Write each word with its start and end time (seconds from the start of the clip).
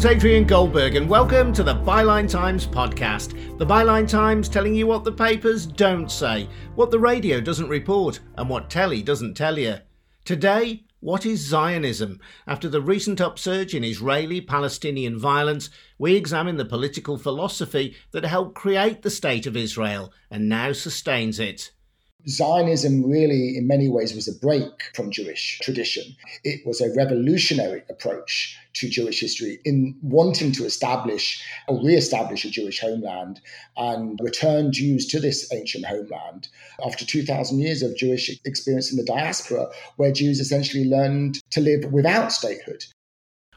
Name's 0.00 0.16
Adrian 0.16 0.44
Goldberg, 0.46 0.94
and 0.94 1.10
welcome 1.10 1.52
to 1.52 1.62
the 1.62 1.74
Byline 1.74 2.26
Times 2.26 2.66
podcast. 2.66 3.58
The 3.58 3.66
Byline 3.66 4.08
Times 4.08 4.48
telling 4.48 4.74
you 4.74 4.86
what 4.86 5.04
the 5.04 5.12
papers 5.12 5.66
don't 5.66 6.10
say, 6.10 6.48
what 6.74 6.90
the 6.90 6.98
radio 6.98 7.38
doesn't 7.38 7.68
report, 7.68 8.20
and 8.38 8.48
what 8.48 8.70
telly 8.70 9.02
doesn't 9.02 9.34
tell 9.34 9.58
you. 9.58 9.76
Today, 10.24 10.84
what 11.00 11.26
is 11.26 11.46
Zionism? 11.46 12.18
After 12.46 12.66
the 12.66 12.80
recent 12.80 13.20
upsurge 13.20 13.74
in 13.74 13.84
Israeli 13.84 14.40
Palestinian 14.40 15.18
violence, 15.18 15.68
we 15.98 16.16
examine 16.16 16.56
the 16.56 16.64
political 16.64 17.18
philosophy 17.18 17.94
that 18.12 18.24
helped 18.24 18.54
create 18.54 19.02
the 19.02 19.10
State 19.10 19.46
of 19.46 19.54
Israel 19.54 20.14
and 20.30 20.48
now 20.48 20.72
sustains 20.72 21.38
it. 21.38 21.72
Zionism 22.28 23.04
really, 23.08 23.56
in 23.56 23.66
many 23.66 23.88
ways, 23.88 24.14
was 24.14 24.28
a 24.28 24.38
break 24.38 24.90
from 24.94 25.10
Jewish 25.10 25.58
tradition. 25.62 26.16
It 26.44 26.66
was 26.66 26.80
a 26.80 26.92
revolutionary 26.94 27.82
approach 27.88 28.56
to 28.74 28.88
Jewish 28.88 29.20
history 29.20 29.58
in 29.64 29.96
wanting 30.02 30.52
to 30.52 30.64
establish 30.64 31.42
or 31.66 31.82
re-establish 31.82 32.44
a 32.44 32.50
Jewish 32.50 32.80
homeland 32.80 33.40
and 33.76 34.18
return 34.22 34.72
Jews 34.72 35.06
to 35.08 35.20
this 35.20 35.52
ancient 35.52 35.86
homeland 35.86 36.48
after 36.84 37.04
2,000 37.04 37.58
years 37.58 37.82
of 37.82 37.96
Jewish 37.96 38.30
experience 38.44 38.90
in 38.90 38.96
the 38.96 39.04
diaspora, 39.04 39.68
where 39.96 40.12
Jews 40.12 40.40
essentially 40.40 40.84
learned 40.84 41.40
to 41.50 41.60
live 41.60 41.92
without 41.92 42.32
statehood. 42.32 42.84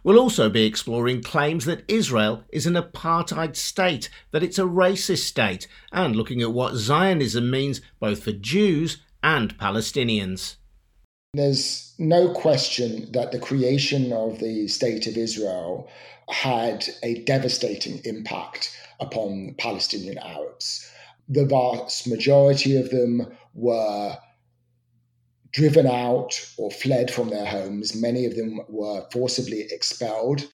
We'll 0.03 0.19
also 0.19 0.49
be 0.49 0.65
exploring 0.65 1.23
claims 1.23 1.63
that 1.63 1.85
Israel 1.87 2.43
is 2.51 2.65
an 2.65 2.73
apartheid 2.73 3.55
state, 3.55 4.09
that 4.31 4.43
it's 4.43 4.59
a 4.59 4.63
racist 4.63 5.23
state, 5.23 5.65
and 5.93 6.13
looking 6.13 6.41
at 6.41 6.51
what 6.51 6.75
Zionism 6.75 7.49
means 7.49 7.79
both 8.01 8.23
for 8.23 8.33
Jews 8.33 8.97
and 9.23 9.57
Palestinians. 9.57 10.57
There's 11.33 11.93
no 11.97 12.33
question 12.33 13.11
that 13.13 13.31
the 13.31 13.39
creation 13.39 14.11
of 14.11 14.39
the 14.39 14.67
State 14.67 15.07
of 15.07 15.15
Israel 15.15 15.89
had 16.29 16.85
a 17.01 17.23
devastating 17.23 18.01
impact 18.03 18.77
upon 18.99 19.55
Palestinian 19.57 20.17
Arabs. 20.17 20.91
The 21.29 21.45
vast 21.45 22.07
majority 22.07 22.75
of 22.75 22.89
them 22.89 23.35
were 23.53 24.17
driven 25.53 25.87
out 25.87 26.49
or 26.57 26.71
fled 26.71 27.11
from 27.11 27.29
their 27.29 27.45
homes. 27.45 27.95
Many 27.95 28.25
of 28.25 28.35
them 28.35 28.61
were 28.67 29.07
forcibly 29.11 29.67
expelled. 29.71 30.51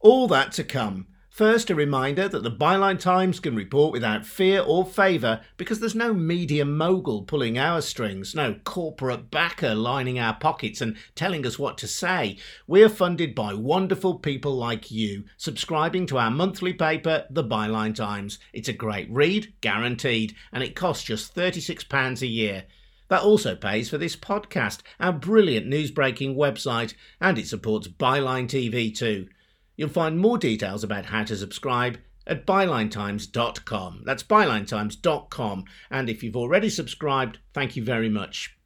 All 0.00 0.28
that 0.28 0.52
to 0.52 0.64
come. 0.64 1.08
First, 1.30 1.68
a 1.68 1.74
reminder 1.74 2.28
that 2.28 2.44
the 2.44 2.50
Byline 2.50 3.00
Times 3.00 3.40
can 3.40 3.56
report 3.56 3.90
without 3.90 4.24
fear 4.24 4.60
or 4.60 4.86
favour 4.86 5.40
because 5.56 5.80
there's 5.80 5.94
no 5.96 6.14
media 6.14 6.64
mogul 6.64 7.22
pulling 7.22 7.58
our 7.58 7.80
strings, 7.80 8.36
no 8.36 8.54
corporate 8.62 9.32
backer 9.32 9.74
lining 9.74 10.16
our 10.16 10.34
pockets 10.34 10.80
and 10.80 10.96
telling 11.16 11.44
us 11.44 11.58
what 11.58 11.76
to 11.78 11.88
say. 11.88 12.36
We're 12.68 12.88
funded 12.88 13.34
by 13.34 13.52
wonderful 13.52 14.20
people 14.20 14.54
like 14.54 14.92
you, 14.92 15.24
subscribing 15.36 16.06
to 16.06 16.18
our 16.18 16.30
monthly 16.30 16.72
paper, 16.72 17.24
The 17.30 17.42
Byline 17.42 17.96
Times. 17.96 18.38
It's 18.52 18.68
a 18.68 18.72
great 18.72 19.10
read, 19.10 19.54
guaranteed, 19.60 20.36
and 20.52 20.62
it 20.62 20.76
costs 20.76 21.02
just 21.02 21.34
£36 21.34 22.22
a 22.22 22.26
year. 22.28 22.64
That 23.08 23.22
also 23.22 23.54
pays 23.54 23.90
for 23.90 23.98
this 23.98 24.16
podcast, 24.16 24.80
our 24.98 25.12
brilliant 25.12 25.66
news 25.66 25.90
breaking 25.90 26.36
website, 26.36 26.94
and 27.20 27.38
it 27.38 27.46
supports 27.46 27.88
Byline 27.88 28.46
TV 28.46 28.94
too. 28.96 29.28
You'll 29.76 29.88
find 29.88 30.18
more 30.18 30.38
details 30.38 30.84
about 30.84 31.06
how 31.06 31.24
to 31.24 31.36
subscribe 31.36 31.98
at 32.26 32.46
bylinetimes.com. 32.46 34.02
That's 34.04 34.22
bylinetimes.com. 34.22 35.64
And 35.90 36.08
if 36.08 36.22
you've 36.22 36.36
already 36.36 36.70
subscribed, 36.70 37.38
thank 37.52 37.76
you 37.76 37.84
very 37.84 38.08
much. 38.08 38.56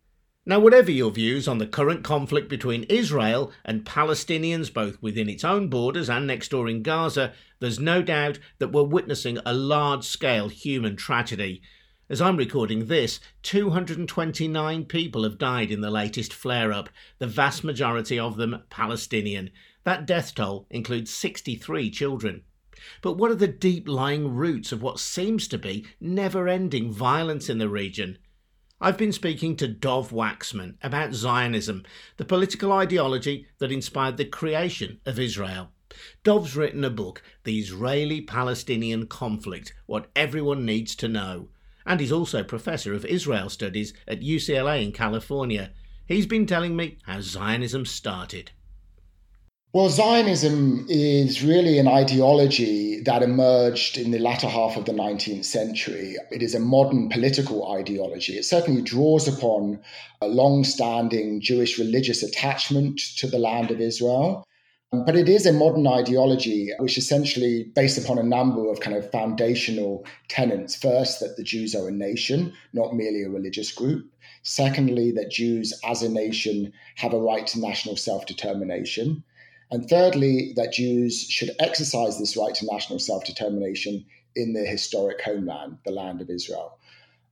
Now, 0.46 0.60
whatever 0.60 0.90
your 0.90 1.10
views 1.10 1.46
on 1.46 1.58
the 1.58 1.66
current 1.66 2.04
conflict 2.04 2.48
between 2.48 2.84
Israel 2.84 3.52
and 3.66 3.84
Palestinians, 3.84 4.72
both 4.72 4.96
within 5.02 5.28
its 5.28 5.44
own 5.44 5.68
borders 5.68 6.08
and 6.08 6.26
next 6.26 6.48
door 6.48 6.68
in 6.68 6.82
Gaza, 6.82 7.34
there's 7.60 7.78
no 7.78 8.00
doubt 8.00 8.38
that 8.58 8.72
we're 8.72 8.82
witnessing 8.82 9.38
a 9.44 9.52
large 9.52 10.04
scale 10.04 10.48
human 10.48 10.96
tragedy. 10.96 11.60
As 12.10 12.22
I'm 12.22 12.38
recording 12.38 12.86
this, 12.86 13.20
229 13.42 14.86
people 14.86 15.24
have 15.24 15.36
died 15.36 15.70
in 15.70 15.82
the 15.82 15.90
latest 15.90 16.32
flare 16.32 16.72
up, 16.72 16.88
the 17.18 17.26
vast 17.26 17.62
majority 17.62 18.18
of 18.18 18.38
them 18.38 18.62
Palestinian. 18.70 19.50
That 19.84 20.06
death 20.06 20.34
toll 20.34 20.66
includes 20.70 21.12
63 21.12 21.90
children. 21.90 22.44
But 23.02 23.18
what 23.18 23.30
are 23.30 23.34
the 23.34 23.46
deep 23.46 23.86
lying 23.86 24.34
roots 24.34 24.72
of 24.72 24.80
what 24.80 24.98
seems 24.98 25.46
to 25.48 25.58
be 25.58 25.84
never 26.00 26.48
ending 26.48 26.90
violence 26.90 27.50
in 27.50 27.58
the 27.58 27.68
region? 27.68 28.16
I've 28.80 28.96
been 28.96 29.12
speaking 29.12 29.54
to 29.56 29.68
Dov 29.68 30.10
Waxman 30.10 30.76
about 30.82 31.12
Zionism, 31.12 31.84
the 32.16 32.24
political 32.24 32.72
ideology 32.72 33.48
that 33.58 33.70
inspired 33.70 34.16
the 34.16 34.24
creation 34.24 34.98
of 35.04 35.18
Israel. 35.18 35.72
Dov's 36.24 36.56
written 36.56 36.84
a 36.84 36.90
book, 36.90 37.22
The 37.44 37.58
Israeli 37.58 38.22
Palestinian 38.22 39.08
Conflict 39.08 39.74
What 39.84 40.10
Everyone 40.16 40.64
Needs 40.64 40.96
to 40.96 41.08
Know 41.08 41.50
and 41.88 42.00
he's 42.00 42.12
also 42.12 42.44
Professor 42.44 42.92
of 42.92 43.06
Israel 43.06 43.48
Studies 43.48 43.94
at 44.06 44.20
UCLA 44.20 44.84
in 44.84 44.92
California. 44.92 45.70
He's 46.06 46.26
been 46.26 46.46
telling 46.46 46.76
me 46.76 46.98
how 47.04 47.22
Zionism 47.22 47.86
started. 47.86 48.50
Well, 49.72 49.88
Zionism 49.88 50.86
is 50.88 51.42
really 51.42 51.78
an 51.78 51.88
ideology 51.88 53.00
that 53.00 53.22
emerged 53.22 53.96
in 53.96 54.10
the 54.10 54.18
latter 54.18 54.48
half 54.48 54.76
of 54.76 54.84
the 54.84 54.92
19th 54.92 55.46
century. 55.46 56.16
It 56.30 56.42
is 56.42 56.54
a 56.54 56.60
modern 56.60 57.08
political 57.08 57.70
ideology. 57.72 58.34
It 58.36 58.44
certainly 58.44 58.82
draws 58.82 59.26
upon 59.26 59.80
a 60.20 60.28
long 60.28 60.64
standing 60.64 61.40
Jewish 61.40 61.78
religious 61.78 62.22
attachment 62.22 62.98
to 63.16 63.26
the 63.26 63.38
land 63.38 63.70
of 63.70 63.80
Israel. 63.80 64.44
But 64.90 65.16
it 65.16 65.28
is 65.28 65.44
a 65.44 65.52
modern 65.52 65.86
ideology 65.86 66.72
which 66.78 66.96
essentially 66.96 67.64
based 67.74 67.98
upon 67.98 68.18
a 68.18 68.22
number 68.22 68.70
of 68.70 68.80
kind 68.80 68.96
of 68.96 69.10
foundational 69.10 70.06
tenets. 70.28 70.74
First, 70.74 71.20
that 71.20 71.36
the 71.36 71.42
Jews 71.42 71.74
are 71.74 71.88
a 71.88 71.92
nation, 71.92 72.54
not 72.72 72.94
merely 72.94 73.22
a 73.22 73.28
religious 73.28 73.70
group. 73.70 74.10
Secondly, 74.42 75.10
that 75.12 75.30
Jews 75.30 75.78
as 75.84 76.02
a 76.02 76.08
nation 76.08 76.72
have 76.96 77.12
a 77.12 77.20
right 77.20 77.46
to 77.48 77.60
national 77.60 77.96
self 77.96 78.24
determination. 78.24 79.24
And 79.70 79.86
thirdly, 79.86 80.54
that 80.56 80.72
Jews 80.72 81.20
should 81.20 81.50
exercise 81.58 82.18
this 82.18 82.34
right 82.34 82.54
to 82.54 82.66
national 82.72 82.98
self 82.98 83.26
determination 83.26 84.06
in 84.36 84.54
their 84.54 84.66
historic 84.66 85.20
homeland, 85.20 85.76
the 85.84 85.92
land 85.92 86.22
of 86.22 86.30
Israel. 86.30 86.78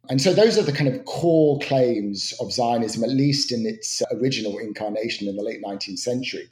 And 0.09 0.21
so 0.21 0.33
those 0.33 0.57
are 0.57 0.63
the 0.63 0.73
kind 0.73 0.89
of 0.89 1.05
core 1.05 1.59
claims 1.61 2.33
of 2.41 2.53
Zionism, 2.53 3.03
at 3.03 3.11
least 3.11 3.51
in 3.51 3.67
its 3.67 4.03
original 4.13 4.59
incarnation 4.59 5.29
in 5.29 5.37
the 5.37 5.43
late 5.43 5.63
19th 5.63 5.99
century. 5.99 6.49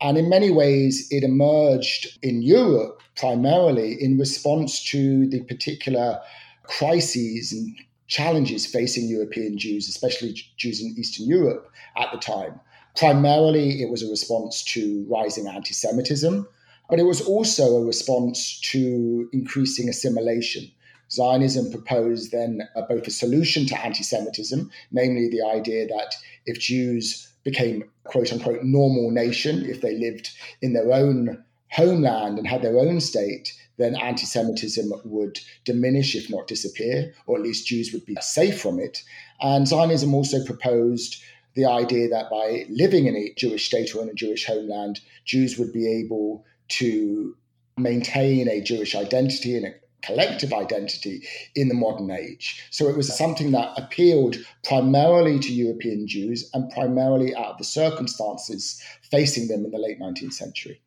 And 0.00 0.16
in 0.16 0.28
many 0.28 0.50
ways, 0.50 1.06
it 1.10 1.22
emerged 1.22 2.18
in 2.22 2.42
Europe 2.42 3.02
primarily 3.16 3.96
in 4.00 4.18
response 4.18 4.82
to 4.84 5.28
the 5.28 5.42
particular 5.44 6.20
crises 6.62 7.52
and 7.52 7.76
challenges 8.06 8.66
facing 8.66 9.08
European 9.08 9.58
Jews, 9.58 9.88
especially 9.88 10.34
Jews 10.56 10.80
in 10.80 10.94
Eastern 10.98 11.26
Europe 11.26 11.70
at 11.96 12.10
the 12.12 12.18
time. 12.18 12.60
Primarily, 12.96 13.82
it 13.82 13.90
was 13.90 14.02
a 14.02 14.10
response 14.10 14.62
to 14.64 15.04
rising 15.10 15.48
anti 15.48 15.74
Semitism, 15.74 16.46
but 16.88 16.98
it 16.98 17.04
was 17.04 17.20
also 17.22 17.76
a 17.76 17.84
response 17.84 18.60
to 18.60 19.28
increasing 19.32 19.88
assimilation. 19.88 20.70
Zionism 21.10 21.70
proposed 21.70 22.32
then 22.32 22.68
both 22.88 23.06
a 23.06 23.10
solution 23.10 23.66
to 23.66 23.84
anti 23.84 24.02
Semitism, 24.02 24.70
namely 24.92 25.28
the 25.28 25.42
idea 25.42 25.86
that 25.86 26.14
if 26.46 26.58
Jews 26.58 27.32
became 27.44 27.84
quote 28.04 28.32
unquote 28.32 28.62
normal 28.62 29.10
nation, 29.10 29.64
if 29.64 29.80
they 29.80 29.96
lived 29.96 30.30
in 30.62 30.72
their 30.72 30.92
own 30.92 31.44
homeland 31.70 32.38
and 32.38 32.46
had 32.46 32.62
their 32.62 32.78
own 32.78 33.00
state, 33.00 33.52
then 33.76 33.96
anti 33.96 34.24
Semitism 34.24 34.92
would 35.04 35.40
diminish, 35.64 36.14
if 36.14 36.30
not 36.30 36.46
disappear, 36.46 37.12
or 37.26 37.36
at 37.36 37.42
least 37.42 37.66
Jews 37.66 37.92
would 37.92 38.06
be 38.06 38.16
safe 38.20 38.60
from 38.60 38.78
it. 38.78 39.02
And 39.40 39.66
Zionism 39.66 40.14
also 40.14 40.44
proposed 40.44 41.22
the 41.54 41.66
idea 41.66 42.08
that 42.08 42.30
by 42.30 42.66
living 42.68 43.06
in 43.06 43.16
a 43.16 43.32
Jewish 43.36 43.66
state 43.66 43.94
or 43.94 44.02
in 44.02 44.08
a 44.08 44.14
Jewish 44.14 44.46
homeland, 44.46 45.00
Jews 45.24 45.58
would 45.58 45.72
be 45.72 45.88
able 45.88 46.44
to 46.68 47.36
maintain 47.76 48.48
a 48.48 48.60
Jewish 48.60 48.94
identity 48.94 49.56
and 49.56 49.74
collective 50.06 50.52
identity 50.52 51.26
in 51.54 51.68
the 51.68 51.74
modern 51.74 52.10
age. 52.10 52.62
So 52.70 52.88
it 52.88 52.96
was 52.96 53.16
something 53.16 53.52
that 53.52 53.72
appealed 53.76 54.36
primarily 54.64 55.38
to 55.40 55.52
European 55.52 56.06
Jews 56.06 56.50
and 56.54 56.70
primarily 56.70 57.34
out 57.34 57.52
of 57.52 57.58
the 57.58 57.64
circumstances 57.64 58.82
facing 59.10 59.48
them 59.48 59.64
in 59.64 59.70
the 59.70 59.78
late 59.78 60.00
19th 60.00 60.32
century. 60.32 60.80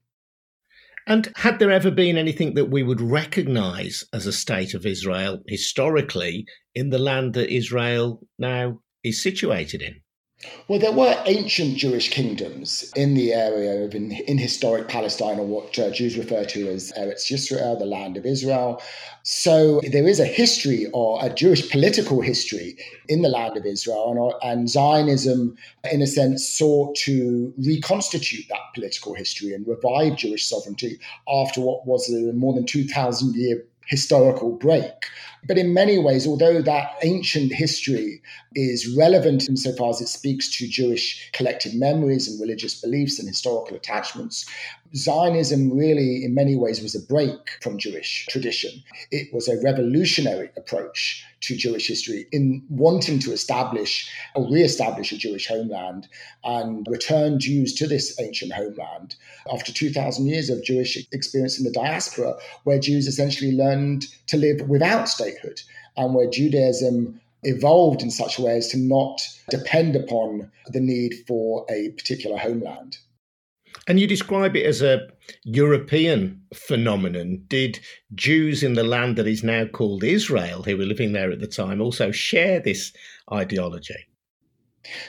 And 1.07 1.31
had 1.37 1.59
there 1.59 1.71
ever 1.71 1.89
been 1.89 2.17
anything 2.17 2.55
that 2.55 2.69
we 2.69 2.83
would 2.83 2.99
recognize 2.99 4.03
as 4.11 4.27
a 4.27 4.33
state 4.33 4.73
of 4.73 4.85
Israel 4.85 5.41
historically 5.47 6.45
in 6.75 6.89
the 6.89 6.99
land 6.99 7.33
that 7.35 7.49
Israel 7.49 8.27
now 8.37 8.81
is 9.03 9.21
situated 9.21 9.81
in? 9.81 10.01
Well, 10.67 10.77
there 10.77 10.91
were 10.91 11.19
ancient 11.25 11.77
Jewish 11.77 12.09
kingdoms 12.09 12.91
in 12.95 13.15
the 13.15 13.33
area 13.33 13.83
of 13.83 13.95
in, 13.95 14.11
in 14.11 14.37
historic 14.37 14.87
Palestine, 14.87 15.39
or 15.39 15.45
what 15.47 15.79
uh, 15.79 15.89
Jews 15.89 16.15
refer 16.15 16.45
to 16.45 16.69
as 16.69 16.91
Eretz 16.91 17.31
Yisrael, 17.31 17.79
the 17.79 17.85
land 17.85 18.17
of 18.17 18.25
Israel. 18.25 18.79
So 19.23 19.81
there 19.91 20.07
is 20.07 20.19
a 20.19 20.25
history, 20.25 20.85
or 20.93 21.25
a 21.25 21.33
Jewish 21.33 21.71
political 21.71 22.21
history, 22.21 22.77
in 23.09 23.23
the 23.23 23.29
land 23.29 23.57
of 23.57 23.65
Israel, 23.65 24.37
and, 24.43 24.51
and 24.51 24.69
Zionism, 24.69 25.57
in 25.91 26.03
a 26.03 26.07
sense, 26.07 26.47
sought 26.47 26.95
to 26.97 27.51
reconstitute 27.57 28.45
that 28.49 28.59
political 28.75 29.15
history 29.15 29.53
and 29.53 29.67
revive 29.67 30.17
Jewish 30.17 30.45
sovereignty 30.45 30.99
after 31.27 31.61
what 31.61 31.87
was 31.87 32.13
a 32.13 32.31
more 32.33 32.53
than 32.53 32.65
two 32.65 32.85
thousand 32.85 33.35
year 33.35 33.63
historical 33.87 34.51
break. 34.51 35.07
But 35.45 35.57
in 35.57 35.73
many 35.73 35.97
ways, 35.97 36.25
although 36.25 36.61
that 36.61 36.95
ancient 37.03 37.53
history 37.53 38.21
is 38.55 38.95
relevant 38.97 39.47
insofar 39.47 39.91
as 39.91 40.01
it 40.01 40.07
speaks 40.07 40.49
to 40.57 40.67
Jewish 40.67 41.29
collective 41.31 41.73
memories 41.75 42.27
and 42.27 42.39
religious 42.41 42.81
beliefs 42.81 43.19
and 43.19 43.27
historical 43.27 43.77
attachments, 43.77 44.45
Zionism 44.95 45.71
really, 45.71 46.23
in 46.23 46.33
many 46.33 46.55
ways, 46.55 46.81
was 46.81 46.95
a 46.95 47.01
break 47.01 47.57
from 47.61 47.77
Jewish 47.77 48.25
tradition. 48.29 48.83
It 49.11 49.33
was 49.33 49.47
a 49.47 49.61
revolutionary 49.61 50.49
approach 50.55 51.25
to 51.41 51.55
Jewish 51.55 51.87
history 51.87 52.25
in 52.31 52.63
wanting 52.69 53.19
to 53.19 53.31
establish 53.31 54.09
or 54.33 54.49
re-establish 54.49 55.11
a 55.11 55.17
Jewish 55.17 55.47
homeland 55.47 56.07
and 56.43 56.87
return 56.89 57.39
Jews 57.39 57.73
to 57.75 57.87
this 57.87 58.19
ancient 58.19 58.53
homeland 58.53 59.15
after 59.51 59.71
2,000 59.71 60.25
years 60.25 60.49
of 60.49 60.63
Jewish 60.63 60.97
experience 61.11 61.59
in 61.59 61.65
the 61.65 61.71
diaspora, 61.71 62.35
where 62.63 62.79
Jews 62.79 63.07
essentially 63.07 63.51
learned 63.51 64.05
to 64.27 64.37
live 64.37 64.67
without 64.67 65.09
and 65.95 66.13
where 66.13 66.29
Judaism 66.29 67.19
evolved 67.43 68.01
in 68.01 68.11
such 68.11 68.37
a 68.37 68.41
way 68.41 68.57
as 68.57 68.67
to 68.69 68.77
not 68.77 69.21
depend 69.49 69.95
upon 69.95 70.51
the 70.67 70.79
need 70.79 71.13
for 71.27 71.65
a 71.69 71.89
particular 71.91 72.37
homeland. 72.37 72.97
And 73.87 73.99
you 73.99 74.07
describe 74.07 74.55
it 74.55 74.65
as 74.65 74.81
a 74.81 75.07
European 75.43 76.41
phenomenon. 76.53 77.43
Did 77.47 77.79
Jews 78.15 78.63
in 78.63 78.73
the 78.73 78.83
land 78.83 79.15
that 79.17 79.27
is 79.27 79.43
now 79.43 79.65
called 79.65 80.03
Israel, 80.03 80.63
who 80.63 80.77
were 80.77 80.85
living 80.85 81.13
there 81.13 81.31
at 81.31 81.39
the 81.39 81.47
time, 81.47 81.79
also 81.79 82.11
share 82.11 82.59
this 82.59 82.91
ideology? 83.31 84.07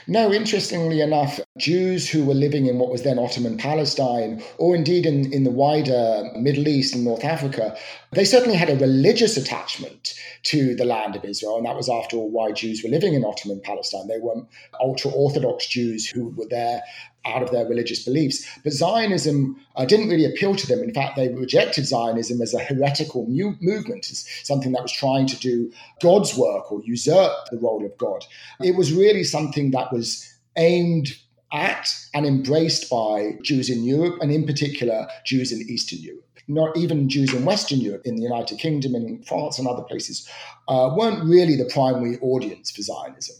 No, 0.07 0.31
interestingly 0.33 1.01
enough, 1.01 1.39
Jews 1.57 2.09
who 2.09 2.25
were 2.25 2.33
living 2.33 2.65
in 2.65 2.79
what 2.79 2.91
was 2.91 3.03
then 3.03 3.19
Ottoman 3.19 3.57
Palestine, 3.57 4.43
or 4.57 4.75
indeed 4.75 5.05
in, 5.05 5.31
in 5.31 5.43
the 5.43 5.51
wider 5.51 6.29
Middle 6.35 6.67
East 6.67 6.95
and 6.95 7.03
North 7.03 7.23
Africa, 7.23 7.77
they 8.11 8.25
certainly 8.25 8.57
had 8.57 8.69
a 8.69 8.77
religious 8.77 9.37
attachment 9.37 10.13
to 10.43 10.75
the 10.75 10.85
land 10.85 11.15
of 11.15 11.25
Israel. 11.25 11.57
And 11.57 11.65
that 11.65 11.75
was, 11.75 11.89
after 11.89 12.17
all, 12.17 12.29
why 12.29 12.51
Jews 12.51 12.83
were 12.83 12.89
living 12.89 13.13
in 13.13 13.23
Ottoman 13.23 13.61
Palestine. 13.63 14.07
They 14.07 14.19
were 14.19 14.41
ultra 14.79 15.11
Orthodox 15.11 15.67
Jews 15.67 16.07
who 16.07 16.29
were 16.29 16.47
there 16.49 16.81
out 17.29 17.43
of 17.43 17.51
their 17.51 17.65
religious 17.65 18.03
beliefs. 18.03 18.45
But 18.63 18.73
Zionism 18.73 19.59
uh, 19.75 19.85
didn't 19.85 20.09
really 20.09 20.25
appeal 20.25 20.55
to 20.55 20.67
them. 20.67 20.83
In 20.83 20.93
fact, 20.93 21.15
they 21.15 21.29
rejected 21.29 21.85
Zionism 21.85 22.41
as 22.41 22.53
a 22.53 22.59
heretical 22.59 23.25
mu- 23.27 23.55
movement, 23.61 24.09
as 24.09 24.25
something 24.43 24.71
that 24.73 24.81
was 24.81 24.91
trying 24.91 25.27
to 25.27 25.39
do 25.39 25.71
God's 26.01 26.37
work 26.37 26.71
or 26.71 26.81
usurp 26.83 27.31
the 27.51 27.57
role 27.57 27.85
of 27.85 27.97
God. 27.97 28.25
It 28.61 28.75
was 28.75 28.93
really 28.93 29.23
something 29.23 29.71
that 29.71 29.93
was 29.93 30.31
aimed 30.57 31.17
at 31.51 31.93
and 32.13 32.25
embraced 32.25 32.89
by 32.89 33.37
Jews 33.41 33.69
in 33.69 33.83
Europe, 33.83 34.19
and 34.21 34.31
in 34.31 34.45
particular, 34.45 35.07
Jews 35.25 35.51
in 35.51 35.61
Eastern 35.69 35.99
Europe. 35.99 36.25
Not 36.47 36.75
even 36.77 37.09
Jews 37.09 37.33
in 37.33 37.45
Western 37.45 37.79
Europe, 37.79 38.03
in 38.05 38.15
the 38.15 38.23
United 38.23 38.57
Kingdom, 38.57 38.95
in 38.95 39.21
France, 39.23 39.59
and 39.59 39.67
other 39.67 39.83
places, 39.83 40.27
uh, 40.67 40.93
weren't 40.95 41.23
really 41.23 41.55
the 41.55 41.69
primary 41.71 42.17
audience 42.21 42.71
for 42.71 42.81
Zionism. 42.81 43.35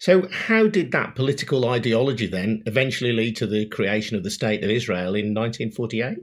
So, 0.00 0.28
how 0.30 0.66
did 0.66 0.92
that 0.92 1.14
political 1.14 1.68
ideology 1.68 2.26
then 2.26 2.62
eventually 2.66 3.12
lead 3.12 3.36
to 3.36 3.46
the 3.46 3.66
creation 3.66 4.16
of 4.16 4.24
the 4.24 4.30
State 4.30 4.64
of 4.64 4.70
Israel 4.70 5.14
in 5.14 5.34
1948? 5.34 6.18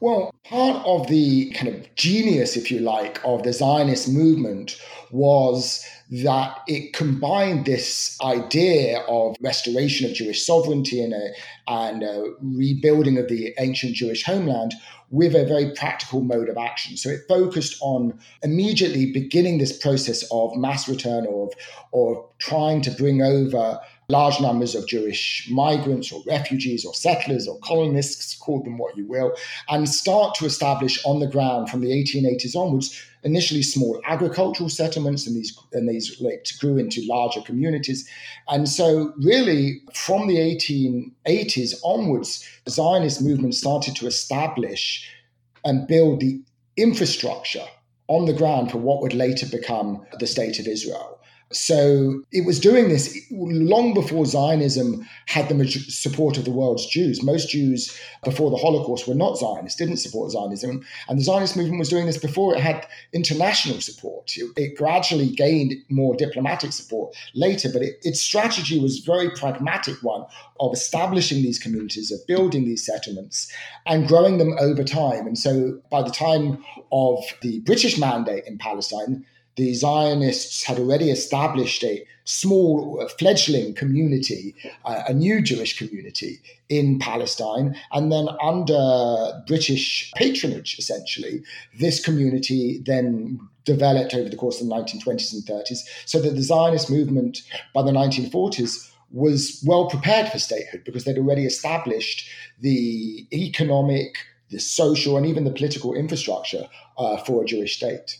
Well, 0.00 0.30
part 0.44 0.84
of 0.84 1.08
the 1.08 1.50
kind 1.52 1.74
of 1.74 1.94
genius, 1.94 2.56
if 2.56 2.70
you 2.70 2.80
like, 2.80 3.18
of 3.24 3.42
the 3.42 3.52
Zionist 3.52 4.12
movement 4.12 4.78
was 5.10 5.84
that 6.10 6.58
it 6.68 6.92
combined 6.92 7.64
this 7.64 8.18
idea 8.22 9.00
of 9.08 9.36
restoration 9.40 10.08
of 10.08 10.14
Jewish 10.14 10.44
sovereignty 10.44 11.02
and 11.02 11.14
a, 11.14 11.30
and 11.66 12.02
a 12.02 12.34
rebuilding 12.40 13.16
of 13.16 13.28
the 13.28 13.54
ancient 13.58 13.94
Jewish 13.94 14.22
homeland 14.22 14.74
with 15.10 15.34
a 15.34 15.44
very 15.44 15.72
practical 15.72 16.20
mode 16.20 16.48
of 16.48 16.56
action. 16.56 16.96
So 16.96 17.10
it 17.10 17.20
focused 17.28 17.78
on 17.80 18.18
immediately 18.42 19.12
beginning 19.12 19.58
this 19.58 19.76
process 19.76 20.24
of 20.30 20.56
mass 20.56 20.88
return 20.88 21.26
or 21.26 21.46
of, 21.46 21.52
or 21.92 22.28
trying 22.38 22.82
to 22.82 22.90
bring 22.90 23.22
over 23.22 23.80
large 24.08 24.40
numbers 24.40 24.74
of 24.74 24.86
Jewish 24.86 25.48
migrants 25.50 26.12
or 26.12 26.22
refugees 26.26 26.84
or 26.84 26.94
settlers 26.94 27.48
or 27.48 27.58
colonists, 27.60 28.36
call 28.36 28.62
them 28.62 28.78
what 28.78 28.96
you 28.96 29.06
will, 29.06 29.32
and 29.68 29.88
start 29.88 30.34
to 30.36 30.46
establish 30.46 31.04
on 31.04 31.18
the 31.20 31.26
ground 31.26 31.68
from 31.68 31.80
the 31.80 31.90
1880s 31.90 32.54
onwards 32.54 33.02
initially 33.24 33.62
small 33.62 34.00
agricultural 34.06 34.68
settlements 34.68 35.26
and 35.26 35.34
these 35.34 35.58
and 35.72 35.88
these 35.88 36.16
grew 36.60 36.78
into 36.78 37.04
larger 37.06 37.40
communities. 37.40 38.08
And 38.48 38.68
so 38.68 39.12
really 39.16 39.80
from 39.92 40.28
the 40.28 40.36
1880s 40.36 41.74
onwards 41.82 42.48
the 42.64 42.70
zionist 42.70 43.20
movement 43.20 43.56
started 43.56 43.96
to 43.96 44.06
establish 44.06 45.10
and 45.64 45.88
build 45.88 46.20
the 46.20 46.40
infrastructure 46.76 47.64
on 48.08 48.26
the 48.26 48.32
ground 48.32 48.70
for 48.70 48.78
what 48.78 49.02
would 49.02 49.14
later 49.14 49.46
become 49.46 50.06
the 50.20 50.26
state 50.26 50.60
of 50.60 50.68
israel 50.68 51.15
so 51.52 52.22
it 52.32 52.44
was 52.44 52.58
doing 52.58 52.88
this 52.88 53.16
long 53.30 53.94
before 53.94 54.26
Zionism 54.26 55.06
had 55.26 55.48
the 55.48 55.68
support 55.68 56.36
of 56.36 56.44
the 56.44 56.50
world's 56.50 56.86
Jews. 56.86 57.22
Most 57.22 57.50
Jews 57.50 57.96
before 58.24 58.50
the 58.50 58.56
Holocaust 58.56 59.06
were 59.06 59.14
not 59.14 59.38
Zionists, 59.38 59.78
didn't 59.78 59.98
support 59.98 60.32
Zionism. 60.32 60.84
And 61.08 61.18
the 61.18 61.22
Zionist 61.22 61.56
movement 61.56 61.78
was 61.78 61.88
doing 61.88 62.06
this 62.06 62.18
before 62.18 62.56
it 62.56 62.60
had 62.60 62.84
international 63.12 63.80
support. 63.80 64.32
It, 64.36 64.76
gradually 64.76 65.30
gained 65.30 65.74
more 65.88 66.16
diplomatic 66.16 66.72
support 66.72 67.14
later, 67.34 67.70
but 67.72 67.80
it, 67.80 67.94
its 68.02 68.20
strategy 68.20 68.80
was 68.80 68.98
very 68.98 69.30
pragmatic 69.30 70.02
one 70.02 70.26
of 70.58 70.72
establishing 70.72 71.42
these 71.42 71.58
communities, 71.58 72.10
of 72.10 72.26
building 72.26 72.64
these 72.64 72.84
settlements 72.84 73.50
and 73.86 74.08
growing 74.08 74.38
them 74.38 74.54
over 74.58 74.82
time. 74.82 75.26
And 75.26 75.38
so 75.38 75.80
by 75.90 76.02
the 76.02 76.10
time 76.10 76.62
of 76.90 77.22
the 77.40 77.60
British 77.60 77.98
mandate 77.98 78.44
in 78.46 78.58
Palestine, 78.58 79.24
the 79.56 79.72
Zionists 79.74 80.64
had 80.64 80.78
already 80.78 81.10
established 81.10 81.82
a 81.82 82.06
small 82.24 83.00
uh, 83.00 83.08
fledgling 83.18 83.74
community, 83.74 84.54
uh, 84.84 85.02
a 85.08 85.14
new 85.14 85.40
Jewish 85.40 85.78
community 85.78 86.40
in 86.68 86.98
Palestine. 86.98 87.76
And 87.92 88.12
then, 88.12 88.28
under 88.42 89.42
British 89.46 90.12
patronage, 90.14 90.78
essentially, 90.78 91.42
this 91.78 92.04
community 92.04 92.82
then 92.84 93.40
developed 93.64 94.14
over 94.14 94.28
the 94.28 94.36
course 94.36 94.60
of 94.60 94.68
the 94.68 94.74
1920s 94.74 95.32
and 95.32 95.42
30s, 95.42 95.80
so 96.04 96.20
that 96.20 96.34
the 96.34 96.42
Zionist 96.42 96.90
movement 96.90 97.42
by 97.74 97.82
the 97.82 97.92
1940s 97.92 98.90
was 99.10 99.62
well 99.66 99.86
prepared 99.88 100.28
for 100.28 100.38
statehood 100.38 100.82
because 100.84 101.04
they'd 101.04 101.18
already 101.18 101.46
established 101.46 102.28
the 102.60 103.26
economic, 103.32 104.16
the 104.50 104.58
social, 104.58 105.16
and 105.16 105.24
even 105.24 105.44
the 105.44 105.50
political 105.50 105.94
infrastructure 105.94 106.68
uh, 106.98 107.16
for 107.18 107.42
a 107.42 107.46
Jewish 107.46 107.76
state. 107.76 108.18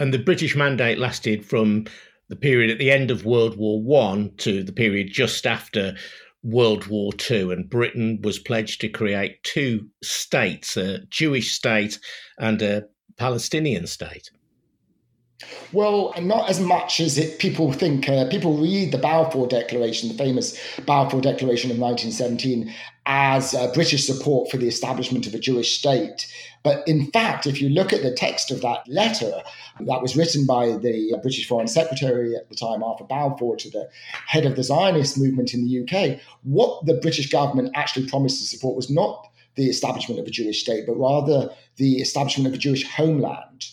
And 0.00 0.14
the 0.14 0.18
British 0.18 0.56
mandate 0.56 0.98
lasted 0.98 1.44
from 1.44 1.84
the 2.30 2.36
period 2.36 2.70
at 2.70 2.78
the 2.78 2.90
end 2.90 3.10
of 3.10 3.26
World 3.26 3.58
War 3.58 3.82
One 3.82 4.34
to 4.38 4.62
the 4.62 4.72
period 4.72 5.12
just 5.12 5.46
after 5.46 5.94
World 6.42 6.86
War 6.86 7.12
Two, 7.12 7.50
and 7.50 7.68
Britain 7.68 8.18
was 8.22 8.38
pledged 8.38 8.80
to 8.80 8.88
create 8.88 9.42
two 9.42 9.88
states: 10.02 10.76
a 10.78 11.04
Jewish 11.10 11.52
state 11.52 11.98
and 12.38 12.62
a 12.62 12.84
Palestinian 13.18 13.86
state. 13.86 14.30
Well, 15.72 16.14
not 16.20 16.50
as 16.50 16.60
much 16.60 17.00
as 17.00 17.16
it, 17.16 17.38
people 17.38 17.72
think. 17.72 18.08
Uh, 18.08 18.28
people 18.28 18.56
read 18.58 18.92
the 18.92 18.98
Balfour 18.98 19.46
Declaration, 19.46 20.08
the 20.08 20.14
famous 20.14 20.58
Balfour 20.86 21.20
Declaration 21.20 21.70
of 21.70 21.78
1917, 21.78 22.72
as 23.06 23.54
uh, 23.54 23.72
British 23.72 24.06
support 24.06 24.50
for 24.50 24.56
the 24.56 24.68
establishment 24.68 25.26
of 25.26 25.34
a 25.34 25.38
Jewish 25.38 25.78
state. 25.78 26.30
But 26.62 26.86
in 26.86 27.10
fact, 27.10 27.46
if 27.46 27.60
you 27.60 27.70
look 27.70 27.92
at 27.92 28.02
the 28.02 28.14
text 28.14 28.50
of 28.50 28.60
that 28.60 28.86
letter 28.86 29.42
that 29.80 30.02
was 30.02 30.16
written 30.16 30.44
by 30.44 30.76
the 30.76 31.16
British 31.22 31.48
Foreign 31.48 31.68
Secretary 31.68 32.36
at 32.36 32.48
the 32.48 32.54
time, 32.54 32.82
Arthur 32.82 33.04
Balfour, 33.04 33.56
to 33.56 33.70
the 33.70 33.88
head 34.26 34.44
of 34.44 34.56
the 34.56 34.62
Zionist 34.62 35.18
movement 35.18 35.54
in 35.54 35.66
the 35.66 35.82
UK, 35.82 36.20
what 36.42 36.84
the 36.84 36.94
British 36.94 37.30
government 37.30 37.72
actually 37.74 38.06
promised 38.06 38.40
to 38.40 38.46
support 38.46 38.76
was 38.76 38.90
not 38.90 39.26
the 39.56 39.68
establishment 39.68 40.20
of 40.20 40.26
a 40.26 40.30
Jewish 40.30 40.60
state, 40.60 40.84
but 40.86 40.98
rather 40.98 41.50
the 41.76 41.96
establishment 41.96 42.46
of 42.46 42.54
a 42.54 42.58
Jewish 42.58 42.86
homeland. 42.86 43.66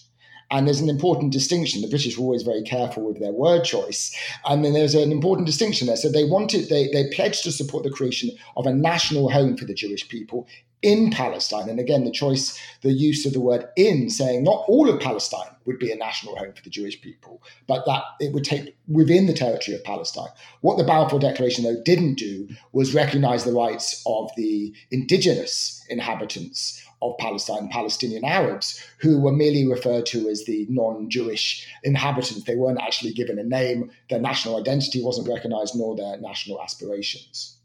And 0.49 0.65
there's 0.65 0.79
an 0.79 0.89
important 0.89 1.33
distinction. 1.33 1.81
The 1.81 1.89
British 1.89 2.17
were 2.17 2.23
always 2.23 2.43
very 2.43 2.63
careful 2.63 3.03
with 3.03 3.19
their 3.19 3.33
word 3.33 3.63
choice. 3.63 4.15
And 4.45 4.63
then 4.63 4.73
there's 4.73 4.95
an 4.95 5.11
important 5.11 5.45
distinction 5.45 5.87
there. 5.87 5.97
So 5.97 6.09
they 6.09 6.23
wanted, 6.23 6.69
they, 6.69 6.87
they 6.87 7.09
pledged 7.09 7.43
to 7.43 7.51
support 7.51 7.83
the 7.83 7.89
creation 7.89 8.31
of 8.55 8.65
a 8.65 8.73
national 8.73 9.29
home 9.29 9.57
for 9.57 9.65
the 9.65 9.73
Jewish 9.73 10.07
people 10.07 10.47
in 10.81 11.09
Palestine. 11.09 11.69
And 11.69 11.79
again, 11.79 12.03
the 12.03 12.11
choice, 12.11 12.59
the 12.81 12.93
use 12.93 13.25
of 13.25 13.33
the 13.33 13.41
word 13.41 13.67
in, 13.75 14.09
saying 14.09 14.43
not 14.43 14.63
all 14.67 14.89
of 14.89 14.99
Palestine 14.99 15.49
would 15.65 15.79
be 15.79 15.91
a 15.91 15.95
national 15.95 16.35
home 16.37 16.53
for 16.53 16.63
the 16.63 16.69
Jewish 16.69 17.01
people, 17.01 17.41
but 17.67 17.85
that 17.85 18.03
it 18.19 18.33
would 18.33 18.43
take 18.43 18.75
within 18.87 19.25
the 19.25 19.33
territory 19.33 19.75
of 19.75 19.83
Palestine. 19.83 20.29
What 20.61 20.77
the 20.77 20.83
Balfour 20.83 21.19
Declaration, 21.19 21.63
though, 21.63 21.81
didn't 21.83 22.15
do 22.15 22.47
was 22.71 22.95
recognize 22.95 23.43
the 23.43 23.53
rights 23.53 24.01
of 24.05 24.29
the 24.37 24.73
indigenous 24.91 25.83
inhabitants 25.89 26.81
of 27.01 27.17
Palestine, 27.19 27.69
Palestinian 27.69 28.25
Arabs, 28.25 28.83
who 28.99 29.19
were 29.19 29.31
merely 29.31 29.67
referred 29.67 30.05
to 30.07 30.29
as 30.29 30.45
the 30.45 30.65
non 30.69 31.09
Jewish 31.09 31.67
inhabitants. 31.83 32.43
They 32.43 32.55
weren't 32.55 32.81
actually 32.81 33.13
given 33.13 33.39
a 33.39 33.43
name, 33.43 33.91
their 34.09 34.19
national 34.19 34.59
identity 34.59 35.03
wasn't 35.03 35.27
recognized, 35.27 35.75
nor 35.75 35.95
their 35.95 36.17
national 36.17 36.61
aspirations. 36.61 37.57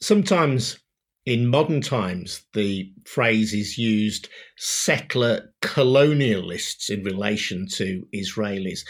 Sometimes 0.00 0.78
in 1.26 1.48
modern 1.48 1.80
times, 1.80 2.42
the 2.52 2.92
phrase 3.06 3.54
is 3.54 3.78
used 3.78 4.28
settler 4.58 5.54
colonialists 5.62 6.90
in 6.90 7.02
relation 7.02 7.66
to 7.66 8.06
Israelis. 8.14 8.80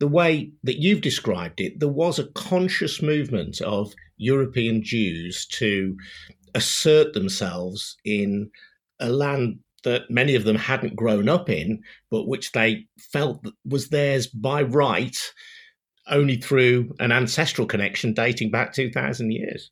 The 0.00 0.08
way 0.08 0.52
that 0.62 0.78
you've 0.78 1.02
described 1.02 1.60
it, 1.60 1.80
there 1.80 1.90
was 1.90 2.18
a 2.18 2.28
conscious 2.28 3.02
movement 3.02 3.60
of 3.60 3.92
European 4.16 4.82
Jews 4.82 5.44
to 5.48 5.96
assert 6.54 7.12
themselves 7.12 7.96
in 8.04 8.50
a 9.02 9.10
land 9.10 9.58
that 9.84 10.10
many 10.10 10.34
of 10.34 10.44
them 10.44 10.56
hadn't 10.56 10.96
grown 10.96 11.28
up 11.28 11.50
in, 11.50 11.82
but 12.10 12.28
which 12.28 12.52
they 12.52 12.86
felt 12.98 13.44
was 13.64 13.88
theirs 13.88 14.26
by 14.28 14.62
right 14.62 15.16
only 16.08 16.36
through 16.36 16.94
an 17.00 17.12
ancestral 17.12 17.66
connection 17.66 18.14
dating 18.14 18.50
back 18.50 18.72
2,000 18.72 19.30
years. 19.30 19.70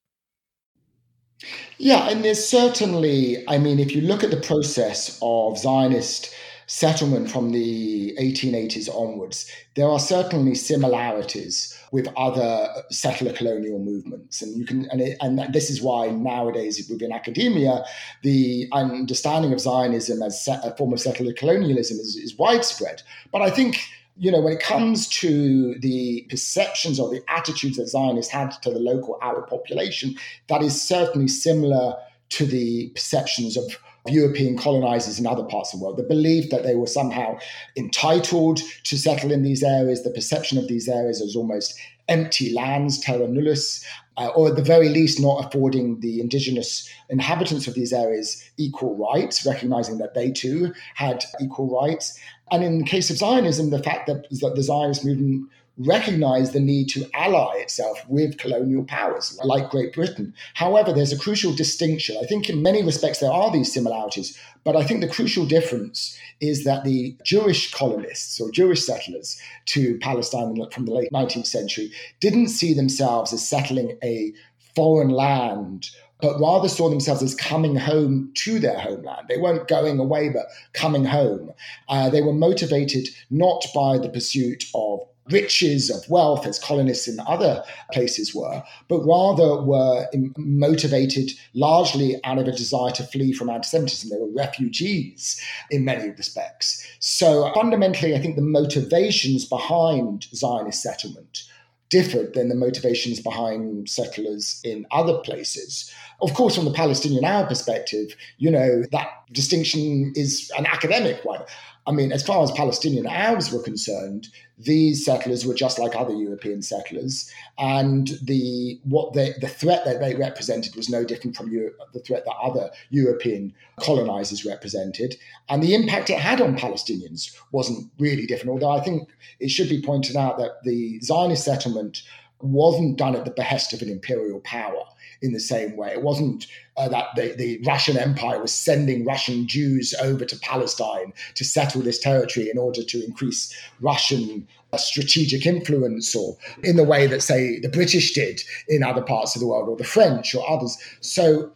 Yeah, 1.79 2.11
and 2.11 2.25
there's 2.25 2.45
certainly, 2.45 3.43
I 3.49 3.59
mean, 3.59 3.79
if 3.79 3.95
you 3.95 4.03
look 4.03 4.23
at 4.23 4.31
the 4.31 4.41
process 4.41 5.19
of 5.23 5.59
Zionist 5.59 6.35
settlement 6.67 7.31
from 7.31 7.51
the 7.51 8.15
1880s 8.21 8.89
onwards, 8.95 9.51
there 9.77 9.89
are 9.89 9.99
certainly 9.99 10.55
similarities 10.55 11.80
with 11.93 12.09
other 12.17 12.69
settler 12.91 13.33
colonial 13.33 13.79
movements, 13.79 14.43
and 14.43 14.57
you 14.57 14.65
can, 14.65 14.87
and, 14.91 15.01
it, 15.01 15.17
and 15.21 15.53
this 15.53 15.71
is 15.71 15.83
why 15.83 16.09
nowadays 16.09 16.89
within 16.89 17.13
academia, 17.13 17.85
the 18.23 18.69
understanding 18.73 19.53
of 19.53 19.61
Zionism 19.61 20.23
as 20.23 20.47
a 20.49 20.75
form 20.77 20.93
of 20.93 21.01
settler 21.01 21.33
colonialism 21.33 21.99
is, 21.99 22.17
is 22.17 22.37
widespread. 22.39 23.03
But 23.33 23.43
I 23.43 23.51
think 23.51 23.79
you 24.17 24.31
know, 24.31 24.41
when 24.43 24.53
it 24.53 24.61
comes 24.61 25.09
to 25.09 25.79
the 25.79 26.27
perceptions 26.29 27.01
or 27.01 27.09
the 27.09 27.23
attitudes 27.29 27.79
that 27.79 27.89
Zionists 27.89 28.31
had 28.31 28.51
to 28.63 28.71
the 28.71 28.79
local 28.79 29.19
Arab 29.23 29.49
population, 29.49 30.15
that 30.49 30.63
is 30.63 30.81
certainly 30.81 31.27
similar 31.27 31.97
to 32.31 32.45
the 32.45 32.91
perceptions 32.91 33.57
of 33.57 33.79
European 34.07 34.57
colonizers 34.57 35.19
in 35.19 35.27
other 35.27 35.45
parts 35.45 35.73
of 35.73 35.81
the 35.81 35.85
world. 35.85 35.99
The 35.99 36.03
belief 36.05 36.51
that 36.51 36.63
they 36.63 36.75
were 36.75 36.87
somehow 36.87 37.39
entitled 37.77 38.61
to 38.85 38.97
settle 38.97 39.31
in 39.31 39.43
these 39.43 39.63
areas, 39.63 40.03
the 40.03 40.11
perception 40.11 40.59
of 40.59 40.69
these 40.69 40.89
areas 40.89 41.21
as 41.21 41.37
almost 41.37 41.79
empty 42.09 42.53
lands, 42.53 42.99
terra 42.99 43.29
nullius, 43.29 43.85
uh, 44.17 44.29
or 44.29 44.49
at 44.49 44.57
the 44.57 44.63
very 44.63 44.89
least 44.89 45.21
not 45.21 45.45
affording 45.47 46.01
the 46.01 46.21
indigenous 46.21 46.89
inhabitants 47.09 47.67
of 47.67 47.75
these 47.75 47.93
areas 47.93 48.51
equal 48.57 48.97
rights, 48.97 49.47
recognizing 49.47 49.99
that 49.99 50.15
they 50.15 50.31
too 50.31 50.73
had 50.95 51.25
equal 51.41 51.69
rights. 51.69 52.19
And 52.51 52.65
in 52.65 52.79
the 52.79 52.85
case 52.85 53.11
of 53.11 53.17
Zionism, 53.17 53.71
the 53.71 53.83
fact 53.83 54.07
that, 54.09 54.29
that 54.29 54.55
the 54.57 54.63
Zionist 54.63 55.05
movement 55.05 55.49
recognized 55.79 56.53
the 56.53 56.61
need 56.61 56.89
to 56.91 57.09
ally 57.15 57.57
itself 57.57 58.05
with 58.09 58.39
colonial 58.39 58.85
powers 58.85 59.39
like 59.45 59.71
Great 59.71 59.93
Britain. 59.93 60.35
However, 60.55 60.93
there's 60.93 61.13
a 61.13 61.19
crucial 61.19 61.55
distinction. 61.55 62.17
I 62.23 62.27
think 62.27 62.51
in 62.51 62.63
many 62.63 62.83
respects 62.83 63.21
there 63.21 63.33
are 63.33 63.51
these 63.51 63.73
similarities, 63.73 64.39
but 64.65 64.77
I 64.77 64.85
think 64.85 65.01
the 65.01 65.09
crucial 65.09 65.47
difference 65.47 66.19
is 66.41 66.65
that 66.65 66.85
the 66.85 67.17
Jewish 67.25 67.73
colonists 67.73 68.41
or 68.41 68.51
Jewish 68.51 68.85
settlers 68.85 69.41
to 69.67 69.99
Palestine 69.99 70.57
from 70.71 70.87
the 70.87 70.93
late 70.93 71.11
19th 71.13 71.47
century 71.47 71.93
didn't 72.21 72.49
see 72.49 72.75
themselves 72.75 73.33
as 73.33 73.47
settling 73.47 73.99
a 74.03 74.33
foreign 74.75 75.11
land 75.11 75.91
but 76.21 76.39
rather 76.41 76.69
saw 76.69 76.89
themselves 76.89 77.23
as 77.23 77.35
coming 77.35 77.77
home 77.77 78.31
to 78.35 78.59
their 78.59 78.79
homeland. 78.79 79.27
They 79.29 79.39
weren't 79.39 79.69
going 79.69 79.99
away, 79.99 80.29
but 80.29 80.47
coming 80.73 81.05
home. 81.05 81.53
Uh, 81.89 82.11
they 82.11 82.23
were 82.23 82.33
motivated 82.33 83.09
not 83.31 83.65
by 83.75 83.99
the 83.99 84.09
pursuit 84.09 84.65
of 84.75 85.01
riches 85.31 85.91
of 85.91 86.09
wealth 86.09 86.47
as 86.47 86.59
colonists 86.59 87.09
in 87.09 87.19
other 87.27 87.63
places 87.93 88.35
were, 88.35 88.63
but 88.89 89.01
rather 89.01 89.63
were 89.63 90.07
motivated 90.37 91.33
largely 91.55 92.21
out 92.25 92.39
of 92.39 92.49
a 92.49 92.53
desire 92.53 92.93
to 92.93 93.05
flee 93.05 93.33
from 93.33 93.51
anti 93.51 93.67
Semitism. 93.67 94.11
They 94.11 94.17
were 94.17 94.33
refugees 94.35 95.41
in 95.71 95.85
many 95.85 96.11
respects. 96.11 96.87
So 96.99 97.53
fundamentally, 97.55 98.15
I 98.15 98.19
think 98.19 98.37
the 98.37 98.43
motivations 98.43 99.45
behind 99.45 100.27
Zionist 100.35 100.83
settlement 100.83 101.45
differed 101.91 102.35
than 102.35 102.49
the 102.49 102.55
motivations 102.55 103.21
behind 103.21 103.89
settlers 103.89 104.61
in 104.65 104.87
other 104.93 105.19
places. 105.19 105.93
Of 106.23 106.35
course, 106.35 106.55
from 106.55 106.65
the 106.65 106.73
Palestinian 106.73 107.25
Arab 107.25 107.49
perspective, 107.49 108.15
you 108.39 108.51
know, 108.51 108.85
that 108.93 109.09
distinction 109.33 110.13
is 110.15 110.51
an 110.57 110.67
academic 110.67 111.25
one. 111.25 111.43
I 111.87 111.93
mean, 111.93 112.13
as 112.13 112.23
far 112.23 112.43
as 112.43 112.51
Palestinian 112.53 113.07
Arabs 113.07 113.51
were 113.51 113.63
concerned, 113.63 114.29
these 114.59 115.05
settlers 115.05 115.47
were 115.47 115.55
just 115.55 115.79
like 115.79 115.97
other 115.97 116.15
European 116.15 116.61
settlers, 116.63 117.31
and 117.59 118.09
the 118.23 118.79
what 118.85 119.15
they, 119.15 119.33
the 119.41 119.49
threat 119.49 119.85
that 119.87 120.01
they 120.01 120.15
represented 120.15 120.77
was 120.77 120.91
no 120.91 121.05
different 121.05 121.37
from 121.37 121.51
Europe, 121.51 121.77
the 121.95 122.01
threat 122.01 122.25
that 122.27 122.37
other 122.43 122.71
European 122.91 123.55
colonizers 123.79 124.45
represented, 124.45 125.17
and 125.49 125.63
the 125.63 125.75
impact 125.75 126.11
it 126.11 126.19
had 126.19 126.41
on 126.41 126.57
Palestinians 126.57 127.35
wasn't 127.53 127.91
really 127.99 128.27
different. 128.27 128.51
Although 128.51 128.79
I 128.79 128.85
think 128.85 129.09
it 129.39 129.51
should 129.51 129.71
be 129.71 129.83
pointed 129.83 130.17
out 130.17 130.39
that 130.39 130.63
the 130.65 131.01
Zionist 131.01 131.45
settlement 131.45 132.03
wasn't 132.43 132.99
done 132.99 133.17
at 133.17 133.25
the 133.25 133.31
behest 133.31 133.73
of 133.73 133.83
an 133.83 133.89
imperial 133.89 134.41
power 134.41 134.85
in 135.23 135.33
the 135.33 135.41
same 135.41 135.77
way. 135.77 135.91
It 135.93 136.03
wasn't 136.03 136.47
uh, 136.77 136.89
that 136.89 137.09
the, 137.15 137.35
the 137.37 137.61
Russian 137.67 137.97
Empire 137.97 138.41
was 138.41 138.53
sending 138.53 139.05
Russian 139.05 139.47
Jews 139.47 139.95
over 140.01 140.25
to 140.25 140.39
Palestine 140.39 141.13
to 141.35 141.45
settle 141.45 141.83
this 141.83 141.99
territory 141.99 142.49
in 142.51 142.59
order 142.59 142.83
to 142.83 143.05
increase 143.05 143.55
Russian 143.81 144.49
uh, 144.73 144.77
strategic 144.77 145.47
influence, 145.47 146.15
or 146.15 146.37
in 146.63 146.77
the 146.77 146.85
way 146.85 147.07
that, 147.07 147.23
say, 147.23 147.59
the 147.61 147.69
British 147.69 148.15
did 148.15 148.43
in 148.69 148.83
other 148.83 149.03
parts 149.03 149.35
of 149.35 149.41
the 149.41 149.47
world, 149.47 149.69
or 149.69 149.77
the 149.77 149.85
French 149.85 150.35
or 150.35 150.49
others. 150.49 150.79
So 151.01 151.53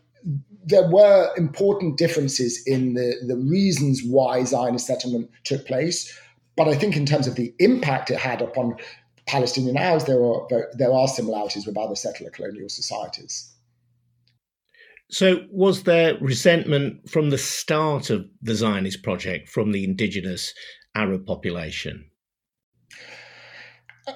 there 0.66 0.88
were 0.90 1.30
important 1.36 1.96
differences 1.96 2.62
in 2.66 2.94
the, 2.94 3.14
the 3.26 3.36
reasons 3.36 4.02
why 4.02 4.44
Zionist 4.44 4.86
settlement 4.86 5.30
took 5.44 5.66
place. 5.66 6.12
But 6.56 6.68
I 6.68 6.74
think 6.74 6.96
in 6.96 7.06
terms 7.06 7.26
of 7.26 7.34
the 7.34 7.54
impact 7.58 8.10
it 8.10 8.18
had 8.18 8.40
upon 8.42 8.76
Palestinian 9.26 9.76
Arabs, 9.76 10.04
there 10.04 10.22
are, 10.22 10.46
there 10.74 10.92
are 10.92 11.08
similarities 11.08 11.66
with 11.66 11.76
other 11.76 11.94
settler 11.94 12.30
colonial 12.30 12.68
societies. 12.68 13.53
So, 15.10 15.46
was 15.50 15.82
there 15.82 16.16
resentment 16.20 17.08
from 17.10 17.30
the 17.30 17.38
start 17.38 18.10
of 18.10 18.26
the 18.40 18.54
Zionist 18.54 19.02
project 19.02 19.48
from 19.48 19.72
the 19.72 19.84
indigenous 19.84 20.54
Arab 20.94 21.26
population? 21.26 22.10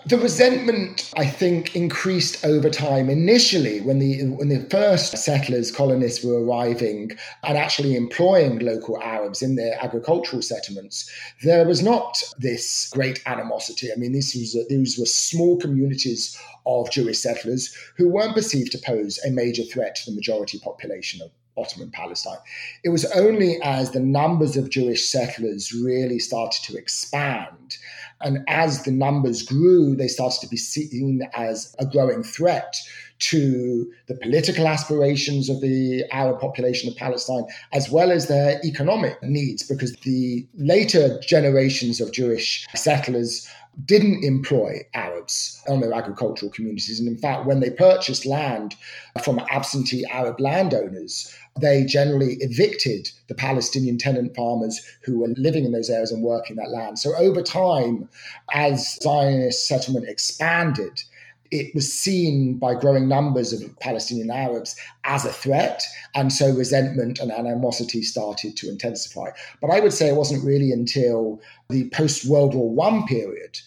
The 0.05 0.19
resentment, 0.19 1.11
I 1.17 1.25
think, 1.25 1.75
increased 1.75 2.45
over 2.45 2.69
time. 2.69 3.09
Initially, 3.09 3.81
when 3.81 3.99
the 3.99 4.23
when 4.25 4.51
the 4.51 4.69
first 4.69 5.17
settlers, 5.17 5.71
colonists 5.71 6.23
were 6.23 6.45
arriving 6.45 7.13
and 7.43 7.57
actually 7.57 7.97
employing 7.97 8.59
local 8.59 9.03
Arabs 9.03 9.41
in 9.41 9.55
their 9.55 9.83
agricultural 9.83 10.43
settlements, 10.43 11.11
there 11.43 11.67
was 11.67 11.83
not 11.83 12.23
this 12.39 12.91
great 12.93 13.23
animosity. 13.25 13.91
I 13.91 13.97
mean, 13.97 14.13
these 14.13 14.35
was, 14.35 14.69
these 14.69 14.99
were 14.99 15.07
small 15.07 15.57
communities 15.57 16.39
of 16.67 16.91
Jewish 16.91 17.19
settlers 17.19 17.75
who 17.97 18.11
weren't 18.11 18.35
perceived 18.35 18.73
to 18.73 18.79
pose 18.79 19.19
a 19.25 19.31
major 19.31 19.63
threat 19.63 19.97
to 19.97 20.11
the 20.11 20.17
majority 20.17 20.59
population 20.59 21.23
of 21.23 21.31
Ottoman 21.59 21.91
Palestine. 21.91 22.39
It 22.85 22.91
was 22.91 23.05
only 23.13 23.59
as 23.63 23.91
the 23.91 24.01
numbers 24.01 24.57
of 24.57 24.71
Jewish 24.71 25.05
settlers 25.05 25.73
really 25.73 26.19
started 26.19 26.63
to 26.65 26.77
expand 26.77 27.79
and 28.21 28.45
as 28.49 28.83
the 28.83 28.91
numbers 28.91 29.43
grew, 29.43 29.95
they 29.95 30.09
started 30.09 30.41
to 30.41 30.49
be 30.49 30.57
seen 30.57 31.23
as 31.35 31.75
a 31.79 31.87
growing 31.87 32.23
threat 32.23 32.77
to 33.21 33.91
the 34.07 34.15
political 34.15 34.67
aspirations 34.67 35.49
of 35.49 35.61
the 35.61 36.05
Arab 36.13 36.41
population 36.41 36.89
of 36.89 36.97
Palestine, 36.97 37.45
as 37.73 37.91
well 37.91 38.11
as 38.11 38.29
their 38.29 38.61
economic 38.65 39.21
needs, 39.23 39.63
because 39.63 39.93
the 40.03 40.47
later 40.57 41.19
generations 41.21 42.01
of 42.01 42.13
Jewish 42.13 42.67
settlers 42.75 43.49
didn't 43.85 44.25
employ 44.25 44.81
Arabs 44.95 45.63
on 45.69 45.81
their 45.81 45.93
agricultural 45.93 46.51
communities. 46.51 46.99
And 46.99 47.09
in 47.09 47.17
fact, 47.17 47.47
when 47.47 47.61
they 47.61 47.71
purchased 47.71 48.27
land 48.27 48.75
from 49.23 49.41
absentee 49.51 50.05
Arab 50.11 50.41
landowners, 50.41 51.33
they 51.61 51.85
generally 51.85 52.35
evicted 52.41 53.11
the 53.29 53.35
Palestinian 53.35 53.99
tenant 53.99 54.35
farmers 54.35 54.81
who 55.03 55.21
were 55.21 55.29
living 55.37 55.65
in 55.65 55.73
those 55.73 55.91
areas 55.91 56.11
and 56.11 56.23
working 56.23 56.57
that 56.57 56.71
land. 56.71 56.99
So 56.99 57.15
over 57.17 57.43
time, 57.43 58.09
as 58.53 58.99
Zionist 59.03 59.67
settlement 59.67 60.09
expanded, 60.09 61.03
it 61.51 61.75
was 61.75 61.93
seen 61.93 62.59
by 62.59 62.75
growing 62.75 63.09
numbers 63.09 63.53
of 63.53 63.79
Palestinian 63.81 64.31
Arabs 64.31 64.77
as 65.05 65.25
a 65.25 65.33
threat. 65.33 65.83
And 66.15 66.33
so 66.33 66.53
resentment 66.53 67.19
and 67.19 67.31
animosity 67.31 68.03
started 68.03 68.57
to 68.57 68.69
intensify. 68.69 69.31
But 69.61 69.71
I 69.71 69.81
would 69.81 69.93
say 69.93 70.09
it 70.09 70.17
wasn't 70.17 70.45
really 70.45 70.73
until 70.73 71.41
the 71.69 71.89
post 71.91 72.29
World 72.29 72.55
War 72.55 72.87
I 72.87 73.05
period 73.07 73.59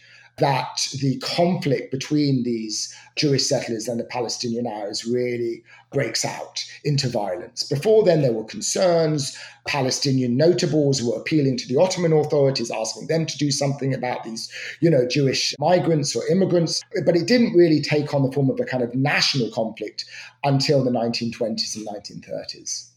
that 0.41 0.87
the 0.99 1.17
conflict 1.19 1.91
between 1.91 2.43
these 2.43 2.93
Jewish 3.15 3.45
settlers 3.45 3.87
and 3.87 3.99
the 3.99 4.03
Palestinian 4.03 4.65
Arabs 4.65 5.05
really 5.05 5.63
breaks 5.93 6.25
out 6.25 6.65
into 6.83 7.07
violence. 7.07 7.63
Before 7.63 8.03
then, 8.03 8.21
there 8.21 8.33
were 8.33 8.43
concerns. 8.43 9.37
Palestinian 9.67 10.35
notables 10.35 11.03
were 11.03 11.15
appealing 11.15 11.57
to 11.57 11.67
the 11.67 11.79
Ottoman 11.79 12.11
authorities, 12.11 12.71
asking 12.71 13.07
them 13.07 13.25
to 13.27 13.37
do 13.37 13.51
something 13.51 13.93
about 13.93 14.23
these, 14.23 14.51
you 14.79 14.89
know, 14.89 15.07
Jewish 15.07 15.53
migrants 15.59 16.15
or 16.15 16.27
immigrants. 16.27 16.81
But 17.05 17.15
it 17.15 17.27
didn't 17.27 17.53
really 17.53 17.81
take 17.81 18.13
on 18.13 18.23
the 18.23 18.31
form 18.31 18.49
of 18.49 18.59
a 18.59 18.65
kind 18.65 18.83
of 18.83 18.95
national 18.95 19.51
conflict 19.51 20.05
until 20.43 20.83
the 20.83 20.91
1920s 20.91 21.75
and 21.75 21.87
1930s. 21.87 22.89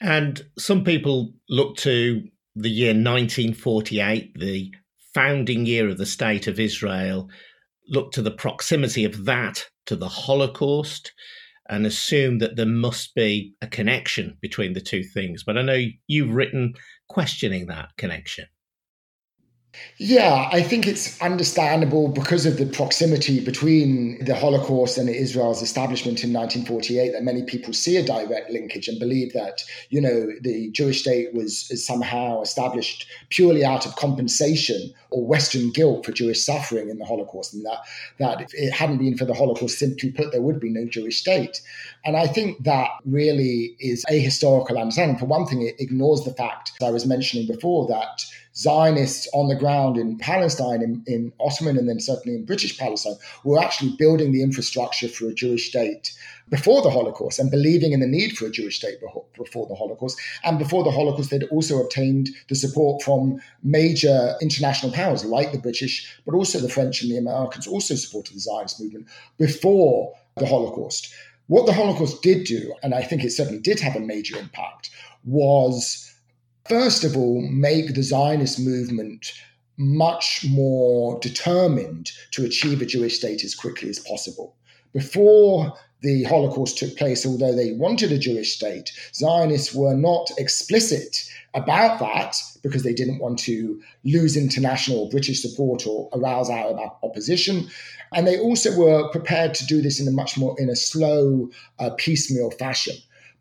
And 0.00 0.44
some 0.56 0.84
people 0.84 1.32
look 1.48 1.76
to 1.78 2.22
the 2.54 2.70
year 2.70 2.90
1948, 2.90 4.38
the 4.38 4.72
founding 5.14 5.64
year 5.64 5.88
of 5.88 5.98
the 5.98 6.06
State 6.06 6.46
of 6.46 6.60
Israel, 6.60 7.30
look 7.88 8.12
to 8.12 8.22
the 8.22 8.30
proximity 8.30 9.04
of 9.04 9.24
that 9.24 9.64
to 9.86 9.96
the 9.96 10.08
Holocaust 10.08 11.12
and 11.68 11.86
assume 11.86 12.38
that 12.38 12.56
there 12.56 12.66
must 12.66 13.14
be 13.14 13.54
a 13.62 13.66
connection 13.66 14.36
between 14.40 14.74
the 14.74 14.80
two 14.80 15.02
things. 15.02 15.44
But 15.44 15.56
I 15.56 15.62
know 15.62 15.86
you've 16.06 16.34
written 16.34 16.74
questioning 17.08 17.66
that 17.66 17.90
connection. 17.96 18.46
Yeah, 19.96 20.48
I 20.50 20.60
think 20.62 20.88
it's 20.88 21.20
understandable 21.22 22.08
because 22.08 22.46
of 22.46 22.58
the 22.58 22.66
proximity 22.66 23.38
between 23.38 24.24
the 24.24 24.34
Holocaust 24.34 24.98
and 24.98 25.08
Israel's 25.08 25.62
establishment 25.62 26.24
in 26.24 26.32
1948 26.32 27.12
that 27.12 27.22
many 27.22 27.44
people 27.44 27.72
see 27.72 27.96
a 27.96 28.04
direct 28.04 28.50
linkage 28.50 28.88
and 28.88 28.98
believe 28.98 29.32
that, 29.34 29.62
you 29.90 30.00
know, 30.00 30.32
the 30.40 30.70
Jewish 30.72 31.02
state 31.02 31.32
was 31.32 31.70
somehow 31.84 32.42
established 32.42 33.06
purely 33.30 33.64
out 33.64 33.86
of 33.86 33.94
compensation 33.94 34.92
or 35.10 35.24
Western 35.24 35.70
guilt 35.70 36.04
for 36.04 36.10
Jewish 36.10 36.42
suffering 36.42 36.90
in 36.90 36.98
the 36.98 37.04
Holocaust, 37.04 37.54
and 37.54 37.64
that, 37.64 37.78
that 38.18 38.40
if 38.40 38.52
it 38.54 38.72
hadn't 38.72 38.98
been 38.98 39.16
for 39.16 39.24
the 39.24 39.34
Holocaust, 39.34 39.78
simply 39.78 40.10
put, 40.10 40.32
there 40.32 40.42
would 40.42 40.58
be 40.58 40.70
no 40.70 40.86
Jewish 40.86 41.18
state. 41.18 41.62
And 42.04 42.16
I 42.16 42.26
think 42.26 42.64
that 42.64 42.88
really 43.04 43.76
is 43.78 44.04
a 44.08 44.18
historical 44.18 44.76
understanding. 44.76 45.18
For 45.18 45.26
one 45.26 45.46
thing, 45.46 45.62
it 45.62 45.76
ignores 45.78 46.24
the 46.24 46.34
fact 46.34 46.72
I 46.82 46.90
was 46.90 47.06
mentioning 47.06 47.46
before 47.46 47.86
that 47.86 48.24
Zionists 48.56 49.28
on 49.34 49.48
the 49.48 49.56
ground 49.56 49.96
in 49.96 50.16
Palestine, 50.16 50.80
in, 50.80 51.02
in 51.06 51.32
Ottoman 51.40 51.76
and 51.76 51.88
then 51.88 51.98
certainly 51.98 52.36
in 52.36 52.44
British 52.44 52.78
Palestine, 52.78 53.16
were 53.42 53.60
actually 53.60 53.96
building 53.98 54.32
the 54.32 54.42
infrastructure 54.42 55.08
for 55.08 55.28
a 55.28 55.34
Jewish 55.34 55.68
state 55.68 56.16
before 56.50 56.82
the 56.82 56.90
Holocaust 56.90 57.38
and 57.38 57.50
believing 57.50 57.92
in 57.92 58.00
the 58.00 58.06
need 58.06 58.36
for 58.36 58.46
a 58.46 58.50
Jewish 58.50 58.76
state 58.76 58.98
before 59.36 59.66
the 59.66 59.74
Holocaust. 59.74 60.20
And 60.44 60.58
before 60.58 60.84
the 60.84 60.90
Holocaust, 60.90 61.30
they'd 61.30 61.44
also 61.44 61.82
obtained 61.82 62.28
the 62.48 62.54
support 62.54 63.02
from 63.02 63.40
major 63.62 64.36
international 64.40 64.92
powers 64.92 65.24
like 65.24 65.52
the 65.52 65.58
British, 65.58 66.16
but 66.24 66.34
also 66.34 66.60
the 66.60 66.68
French 66.68 67.02
and 67.02 67.10
the 67.10 67.18
Americans 67.18 67.66
also 67.66 67.94
supported 67.94 68.36
the 68.36 68.40
Zionist 68.40 68.80
movement 68.80 69.08
before 69.38 70.12
the 70.36 70.46
Holocaust. 70.46 71.12
What 71.46 71.66
the 71.66 71.72
Holocaust 71.72 72.22
did 72.22 72.44
do, 72.46 72.74
and 72.82 72.94
I 72.94 73.02
think 73.02 73.24
it 73.24 73.32
certainly 73.32 73.60
did 73.60 73.80
have 73.80 73.96
a 73.96 74.00
major 74.00 74.38
impact, 74.38 74.90
was 75.24 76.13
first 76.68 77.04
of 77.04 77.16
all, 77.16 77.42
make 77.42 77.94
the 77.94 78.02
Zionist 78.02 78.60
movement 78.60 79.32
much 79.76 80.44
more 80.48 81.18
determined 81.20 82.10
to 82.30 82.44
achieve 82.44 82.80
a 82.80 82.86
Jewish 82.86 83.18
state 83.18 83.44
as 83.44 83.54
quickly 83.54 83.88
as 83.88 83.98
possible. 83.98 84.54
Before 84.92 85.74
the 86.02 86.22
Holocaust 86.24 86.78
took 86.78 86.96
place, 86.96 87.26
although 87.26 87.54
they 87.54 87.72
wanted 87.72 88.12
a 88.12 88.18
Jewish 88.18 88.54
state, 88.54 88.92
Zionists 89.14 89.74
were 89.74 89.94
not 89.94 90.30
explicit 90.38 91.28
about 91.54 91.98
that 91.98 92.36
because 92.62 92.82
they 92.82 92.92
didn't 92.92 93.18
want 93.18 93.38
to 93.40 93.80
lose 94.04 94.36
international 94.36 95.08
British 95.08 95.42
support 95.42 95.86
or 95.86 96.08
arouse 96.12 96.50
Arab 96.50 96.78
opposition. 97.02 97.68
And 98.12 98.26
they 98.26 98.38
also 98.38 98.76
were 98.76 99.08
prepared 99.10 99.54
to 99.54 99.66
do 99.66 99.80
this 99.82 99.98
in 99.98 100.06
a 100.06 100.12
much 100.12 100.36
more 100.36 100.54
in 100.58 100.68
a 100.68 100.76
slow, 100.76 101.50
uh, 101.78 101.90
piecemeal 101.96 102.50
fashion. 102.52 102.96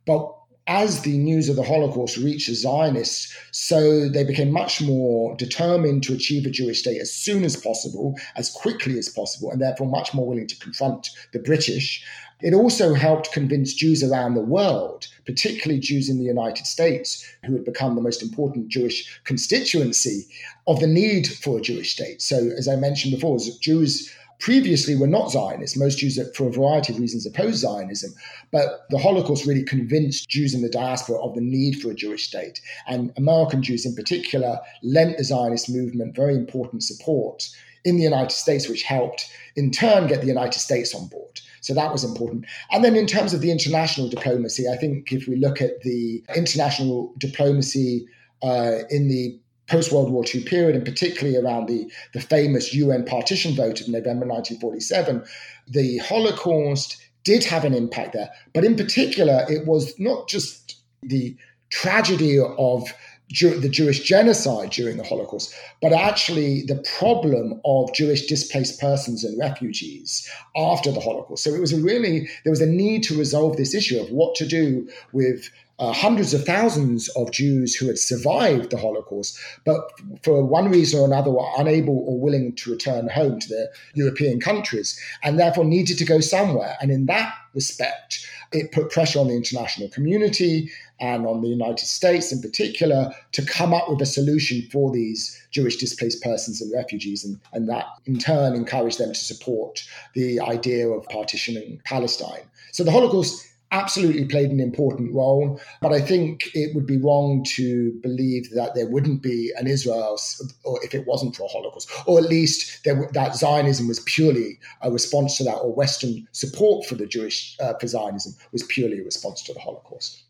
But 0.05 0.33
as 0.67 1.01
the 1.01 1.17
news 1.17 1.49
of 1.49 1.55
the 1.55 1.63
Holocaust 1.63 2.17
reached 2.17 2.47
the 2.47 2.55
Zionists, 2.55 3.35
so 3.51 4.07
they 4.07 4.23
became 4.23 4.51
much 4.51 4.81
more 4.81 5.35
determined 5.35 6.03
to 6.03 6.13
achieve 6.13 6.45
a 6.45 6.49
Jewish 6.49 6.79
state 6.79 7.01
as 7.01 7.11
soon 7.11 7.43
as 7.43 7.57
possible, 7.57 8.15
as 8.35 8.49
quickly 8.49 8.97
as 8.97 9.09
possible, 9.09 9.51
and 9.51 9.61
therefore 9.61 9.87
much 9.87 10.13
more 10.13 10.25
willing 10.25 10.47
to 10.47 10.59
confront 10.59 11.09
the 11.33 11.39
British. 11.39 12.03
It 12.41 12.53
also 12.53 12.93
helped 12.93 13.31
convince 13.31 13.73
Jews 13.73 14.03
around 14.03 14.35
the 14.35 14.41
world, 14.41 15.07
particularly 15.25 15.79
Jews 15.79 16.09
in 16.09 16.17
the 16.17 16.25
United 16.25 16.65
States, 16.65 17.25
who 17.45 17.53
had 17.53 17.65
become 17.65 17.95
the 17.95 18.01
most 18.01 18.21
important 18.21 18.69
Jewish 18.69 19.19
constituency, 19.23 20.27
of 20.67 20.79
the 20.79 20.87
need 20.87 21.27
for 21.27 21.57
a 21.57 21.61
Jewish 21.61 21.91
state. 21.91 22.21
So, 22.21 22.51
as 22.57 22.67
I 22.67 22.75
mentioned 22.77 23.13
before, 23.13 23.37
Jews 23.61 24.13
previously 24.39 24.95
were 24.95 25.07
not 25.07 25.31
Zionists. 25.31 25.77
Most 25.77 25.99
Jews, 25.99 26.19
for 26.35 26.47
a 26.47 26.51
variety 26.51 26.93
of 26.93 26.99
reasons, 26.99 27.25
opposed 27.25 27.59
Zionism. 27.59 28.13
But 28.51 28.85
the 28.89 28.97
Holocaust 28.97 29.45
really 29.45 29.63
convinced 29.63 30.29
Jews 30.29 30.53
in 30.53 30.61
the 30.61 30.69
diaspora 30.69 31.21
of 31.21 31.35
the 31.35 31.41
need 31.41 31.81
for 31.81 31.91
a 31.91 31.95
Jewish 31.95 32.27
state. 32.27 32.61
And 32.87 33.13
American 33.17 33.63
Jews, 33.63 33.85
in 33.85 33.95
particular, 33.95 34.59
lent 34.81 35.17
the 35.17 35.23
Zionist 35.23 35.69
movement 35.69 36.15
very 36.15 36.35
important 36.35 36.83
support 36.83 37.49
in 37.85 37.97
the 37.97 38.03
United 38.03 38.31
States, 38.31 38.69
which 38.69 38.83
helped 38.83 39.29
in 39.55 39.71
turn 39.71 40.07
get 40.07 40.21
the 40.21 40.27
United 40.27 40.59
States 40.59 40.95
on 40.95 41.07
board. 41.07 41.41
So 41.61 41.73
that 41.73 41.91
was 41.91 42.03
important. 42.03 42.45
And 42.71 42.83
then 42.83 42.95
in 42.95 43.07
terms 43.07 43.33
of 43.33 43.41
the 43.41 43.51
international 43.51 44.09
diplomacy, 44.09 44.67
I 44.67 44.77
think 44.77 45.11
if 45.11 45.27
we 45.27 45.35
look 45.35 45.61
at 45.61 45.81
the 45.81 46.23
international 46.35 47.13
diplomacy 47.17 48.05
uh, 48.41 48.79
in 48.89 49.07
the 49.07 49.39
post 49.67 49.91
World 49.91 50.11
War 50.11 50.23
II 50.33 50.43
period, 50.43 50.75
and 50.75 50.85
particularly 50.85 51.37
around 51.37 51.67
the, 51.67 51.89
the 52.13 52.21
famous 52.21 52.73
UN 52.73 53.05
partition 53.05 53.55
vote 53.55 53.81
of 53.81 53.87
November 53.87 54.25
1947, 54.25 55.23
the 55.67 55.97
Holocaust 55.99 56.97
did 57.23 57.43
have 57.45 57.63
an 57.63 57.73
impact 57.73 58.13
there. 58.13 58.29
But 58.53 58.65
in 58.65 58.75
particular, 58.75 59.45
it 59.49 59.65
was 59.65 59.97
not 59.99 60.27
just 60.27 60.81
the 61.01 61.35
tragedy 61.69 62.37
of 62.39 62.93
the 63.29 63.69
Jewish 63.69 64.01
genocide 64.01 64.69
during 64.71 64.97
the 64.97 65.03
Holocaust, 65.03 65.55
but 65.81 65.91
actually 65.91 66.63
the 66.63 66.83
problem 66.97 67.59
of 67.65 67.93
Jewish 67.93 68.27
displaced 68.27 68.79
persons 68.79 69.23
and 69.23 69.39
refugees 69.39 70.29
after 70.55 70.91
the 70.91 70.99
Holocaust. 70.99 71.43
So 71.43 71.53
it 71.53 71.59
was 71.59 71.73
really, 71.73 72.27
there 72.43 72.51
was 72.51 72.61
a 72.61 72.67
need 72.67 73.01
to 73.03 73.17
resolve 73.17 73.57
this 73.57 73.73
issue 73.73 73.99
of 73.99 74.11
what 74.11 74.35
to 74.35 74.45
do 74.45 74.87
with 75.13 75.49
uh, 75.79 75.91
hundreds 75.91 76.33
of 76.33 76.45
thousands 76.45 77.09
of 77.09 77.31
Jews 77.31 77.75
who 77.75 77.87
had 77.87 77.97
survived 77.97 78.69
the 78.69 78.77
Holocaust, 78.77 79.37
but 79.65 79.91
for 80.21 80.43
one 80.43 80.69
reason 80.69 80.99
or 80.99 81.05
another 81.05 81.31
were 81.31 81.49
unable 81.57 81.97
or 82.07 82.19
willing 82.19 82.55
to 82.55 82.71
return 82.71 83.09
home 83.09 83.39
to 83.39 83.49
their 83.49 83.67
European 83.95 84.39
countries 84.39 84.99
and 85.23 85.39
therefore 85.39 85.65
needed 85.65 85.97
to 85.97 86.05
go 86.05 86.19
somewhere. 86.19 86.77
And 86.79 86.91
in 86.91 87.07
that 87.07 87.33
respect, 87.53 88.25
it 88.51 88.71
put 88.71 88.91
pressure 88.91 89.19
on 89.19 89.27
the 89.27 89.35
international 89.35 89.89
community 89.89 90.69
and 90.99 91.25
on 91.25 91.41
the 91.41 91.47
United 91.47 91.85
States 91.85 92.31
in 92.31 92.39
particular 92.39 93.11
to 93.31 93.43
come 93.43 93.73
up 93.73 93.89
with 93.89 94.01
a 94.01 94.05
solution 94.05 94.61
for 94.71 94.91
these 94.91 95.41
Jewish 95.51 95.77
displaced 95.77 96.21
persons 96.21 96.61
and 96.61 96.71
refugees. 96.71 97.25
And, 97.25 97.39
and 97.51 97.67
that 97.67 97.85
in 98.05 98.19
turn 98.19 98.53
encouraged 98.53 98.99
them 98.99 99.11
to 99.11 99.19
support 99.19 99.83
the 100.13 100.39
idea 100.39 100.87
of 100.87 101.03
partitioning 101.09 101.81
Palestine. 101.83 102.43
So 102.71 102.83
the 102.83 102.91
Holocaust 102.91 103.52
absolutely 103.73 104.25
played 104.25 104.51
an 104.51 104.59
important 104.59 105.13
role. 105.13 105.59
But 105.81 105.91
I 105.91 105.99
think 105.99 106.49
it 106.53 106.73
would 106.75 106.85
be 106.85 106.97
wrong 106.97 107.43
to 107.55 107.91
believe 108.01 108.49
that 108.51 108.75
there 108.75 108.87
wouldn't 108.87 109.21
be 109.21 109.51
an 109.57 109.67
Israel, 109.67 110.17
or 110.63 110.83
if 110.83 110.93
it 110.93 111.05
wasn't 111.05 111.35
for 111.35 111.43
a 111.43 111.47
Holocaust, 111.47 111.89
or 112.05 112.19
at 112.19 112.25
least 112.25 112.83
there, 112.85 113.09
that 113.13 113.35
Zionism 113.35 113.87
was 113.87 113.99
purely 114.01 114.59
a 114.81 114.91
response 114.91 115.37
to 115.37 115.43
that, 115.43 115.57
or 115.57 115.73
Western 115.73 116.27
support 116.31 116.85
for 116.85 116.95
the 116.95 117.07
Jewish 117.07 117.57
uh, 117.59 117.73
for 117.79 117.87
Zionism 117.87 118.33
was 118.51 118.63
purely 118.63 118.99
a 118.99 119.03
response 119.03 119.41
to 119.43 119.53
the 119.53 119.59
Holocaust. 119.59 120.23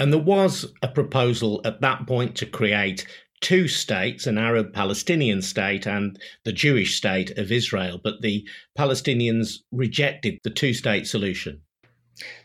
And 0.00 0.12
there 0.12 0.20
was 0.20 0.72
a 0.82 0.88
proposal 0.88 1.60
at 1.64 1.80
that 1.80 2.06
point 2.06 2.36
to 2.36 2.46
create 2.46 3.06
two 3.40 3.68
states, 3.68 4.26
an 4.26 4.38
Arab 4.38 4.72
Palestinian 4.72 5.42
state 5.42 5.86
and 5.86 6.18
the 6.44 6.52
Jewish 6.52 6.96
state 6.96 7.36
of 7.38 7.52
Israel, 7.52 8.00
but 8.02 8.22
the 8.22 8.46
Palestinians 8.76 9.58
rejected 9.70 10.38
the 10.42 10.50
two 10.50 10.72
state 10.72 11.06
solution. 11.06 11.60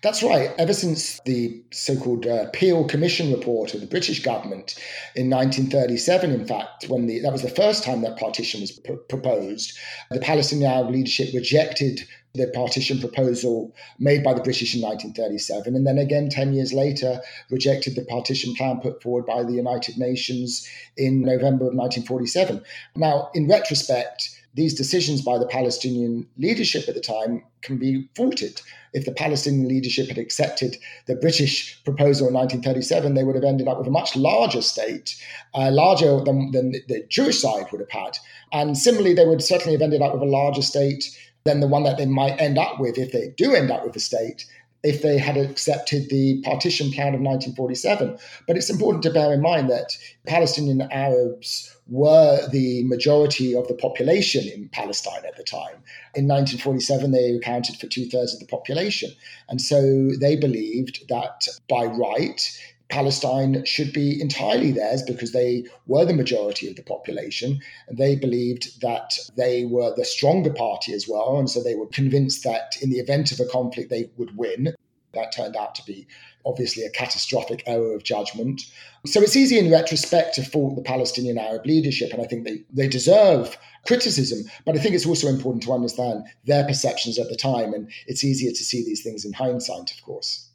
That's 0.02 0.22
right. 0.22 0.52
Ever 0.58 0.74
since 0.74 1.20
the 1.26 1.62
so 1.72 1.96
called 1.96 2.28
uh, 2.28 2.50
Peel 2.52 2.86
Commission 2.86 3.32
report 3.32 3.74
of 3.74 3.82
the 3.82 3.88
British 3.88 4.22
government 4.22 4.76
in 5.16 5.30
1937, 5.30 6.32
in 6.32 6.46
fact, 6.46 6.86
when 6.90 7.08
the, 7.08 7.20
that 7.20 7.32
was 7.32 7.42
the 7.42 7.50
first 7.50 7.84
time 7.84 8.02
that 8.02 8.18
partition 8.18 8.62
was 8.62 8.72
pr- 8.72 8.94
proposed, 8.94 9.78
the 10.12 10.20
Palestinian 10.20 10.72
Arab 10.72 10.92
leadership 10.92 11.34
rejected 11.34 12.02
the 12.34 12.48
partition 12.48 13.00
proposal 13.00 13.74
made 14.00 14.24
by 14.24 14.34
the 14.34 14.42
British 14.42 14.76
in 14.76 14.82
1937, 14.82 15.76
and 15.76 15.86
then 15.86 16.00
again 16.00 16.30
10 16.30 16.54
years 16.54 16.74
later 16.74 17.22
rejected 17.50 17.96
the 17.96 18.06
partition 18.06 18.56
plan 18.56 18.80
put 18.80 19.02
forward 19.02 19.26
by 19.26 19.44
the 19.44 19.54
United 19.54 19.98
Nations 19.98 20.68
in 20.98 21.22
November 21.22 21.68
of 21.68 21.76
1947. 21.76 22.64
Now, 22.96 23.30
in 23.36 23.48
retrospect, 23.48 24.30
these 24.54 24.74
decisions 24.74 25.22
by 25.22 25.38
the 25.38 25.48
Palestinian 25.48 26.28
leadership 26.38 26.88
at 26.88 26.96
the 26.96 27.02
time 27.02 27.44
can 27.62 27.78
be 27.78 28.08
faulted. 28.16 28.62
If 28.94 29.06
the 29.06 29.12
Palestinian 29.12 29.68
leadership 29.68 30.08
had 30.08 30.20
accepted 30.20 30.78
the 31.08 31.16
British 31.16 31.84
proposal 31.84 32.28
in 32.28 32.34
1937, 32.36 33.16
they 33.16 33.24
would 33.24 33.36
have 33.36 33.44
ended 33.44 33.68
up 33.68 33.80
with 33.80 33.88
a 33.88 33.92
much 33.92 34.16
larger 34.16 34.62
state, 34.62 35.20
uh, 35.56 35.72
larger 35.72 36.20
than, 36.24 36.52
than 36.52 36.74
the 36.88 37.04
Jewish 37.10 37.42
side 37.42 37.66
would 37.72 37.82
have 37.82 37.90
had. 37.90 38.18
And 38.52 38.78
similarly, 38.78 39.16
they 39.16 39.26
would 39.26 39.44
certainly 39.44 39.74
have 39.74 39.82
ended 39.82 40.02
up 40.04 40.14
with 40.14 40.22
a 40.22 40.26
larger 40.26 40.62
state 40.62 41.06
than 41.46 41.60
the 41.60 41.68
one 41.68 41.84
that 41.84 41.98
they 41.98 42.06
might 42.06 42.40
end 42.40 42.58
up 42.58 42.80
with 42.80 42.98
if 42.98 43.12
they 43.12 43.34
do 43.36 43.56
end 43.56 43.72
up 43.72 43.84
with 43.84 43.96
a 43.96 44.00
state 44.00 44.46
if 44.84 45.02
they 45.02 45.18
had 45.18 45.38
accepted 45.38 46.10
the 46.10 46.42
partition 46.42 46.92
plan 46.92 47.16
of 47.16 47.22
1947. 47.22 48.18
But 48.46 48.58
it's 48.58 48.70
important 48.70 49.02
to 49.04 49.12
bear 49.12 49.34
in 49.34 49.42
mind 49.42 49.70
that 49.70 49.98
Palestinian 50.28 50.82
Arabs 50.92 51.73
were 51.88 52.48
the 52.50 52.84
majority 52.84 53.56
of 53.56 53.68
the 53.68 53.74
population 53.74 54.48
in 54.48 54.70
Palestine 54.70 55.26
at 55.26 55.36
the 55.36 55.44
time. 55.44 55.84
In 56.16 56.28
1947, 56.28 57.12
they 57.12 57.32
accounted 57.32 57.78
for 57.78 57.88
two 57.88 58.10
thirds 58.10 58.34
of 58.34 58.40
the 58.40 58.46
population. 58.46 59.12
And 59.50 59.62
so 59.62 60.10
they 60.20 60.36
believed 60.36 61.08
that 61.10 61.48
by 61.68 61.86
right, 61.86 62.42
Palestine 62.90 63.66
should 63.66 63.92
be 63.92 64.22
entirely 64.22 64.72
theirs 64.72 65.02
because 65.02 65.32
they 65.32 65.66
were 65.88 66.06
the 66.06 66.14
majority 66.14 66.70
of 66.70 66.76
the 66.76 66.84
population. 66.84 67.60
And 67.88 67.98
they 67.98 68.16
believed 68.16 68.82
that 68.82 69.18
they 69.36 69.66
were 69.66 69.94
the 69.96 70.06
stronger 70.06 70.54
party 70.54 70.94
as 70.94 71.08
well. 71.08 71.40
And 71.40 71.50
so 71.50 71.62
they 71.62 71.76
were 71.76 71.88
convinced 71.88 72.44
that 72.44 72.78
in 72.82 72.92
the 72.92 73.00
event 73.00 73.32
of 73.32 73.40
a 73.40 73.46
conflict, 73.46 73.90
they 73.90 74.10
would 74.18 74.38
win. 74.38 74.76
That 75.14 75.32
turned 75.32 75.56
out 75.56 75.76
to 75.76 75.86
be 75.86 76.08
obviously 76.46 76.84
a 76.84 76.90
catastrophic 76.90 77.64
error 77.66 77.94
of 77.94 78.04
judgment. 78.04 78.64
So 79.06 79.22
it's 79.22 79.36
easy 79.36 79.60
in 79.60 79.72
retrospect 79.72 80.36
to 80.36 80.44
fault 80.44 80.76
the 80.76 80.82
Palestinian 80.82 81.38
Arab 81.38 81.66
leadership, 81.66 82.12
and 82.12 82.22
I 82.22 82.26
think 82.26 82.46
they, 82.46 82.64
they 82.72 82.88
deserve 82.88 83.58
criticism. 83.86 84.50
But 84.66 84.76
I 84.76 84.80
think 84.80 84.96
it's 84.96 85.06
also 85.06 85.28
important 85.28 85.64
to 85.64 85.74
understand 85.74 86.24
their 86.46 86.66
perceptions 86.66 87.20
at 87.20 87.30
the 87.30 87.36
time, 87.36 87.74
and 87.74 87.90
it's 88.08 88.24
easier 88.24 88.52
to 88.52 88.64
see 88.64 88.84
these 88.84 89.04
things 89.04 89.24
in 89.24 89.34
hindsight, 89.34 89.92
of 89.92 90.02
course. 90.04 90.50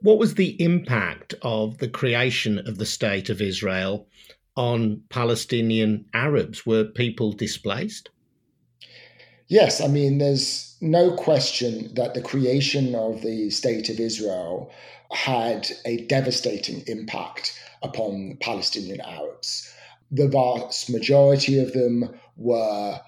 What 0.00 0.18
was 0.18 0.34
the 0.34 0.60
impact 0.60 1.34
of 1.42 1.78
the 1.78 1.88
creation 1.88 2.58
of 2.58 2.78
the 2.78 2.86
State 2.86 3.30
of 3.30 3.40
Israel 3.40 4.08
on 4.56 5.02
Palestinian 5.08 6.04
Arabs? 6.12 6.66
Were 6.66 6.84
people 6.84 7.32
displaced? 7.32 8.10
Yes, 9.52 9.82
I 9.82 9.86
mean, 9.86 10.16
there's 10.16 10.74
no 10.80 11.14
question 11.14 11.92
that 11.92 12.14
the 12.14 12.22
creation 12.22 12.94
of 12.94 13.20
the 13.20 13.50
State 13.50 13.90
of 13.90 14.00
Israel 14.00 14.72
had 15.10 15.70
a 15.84 16.06
devastating 16.06 16.82
impact 16.86 17.52
upon 17.82 18.38
Palestinian 18.40 19.02
Arabs. 19.02 19.70
The 20.10 20.26
vast 20.26 20.88
majority 20.88 21.58
of 21.58 21.74
them 21.74 22.18
were 22.38 22.98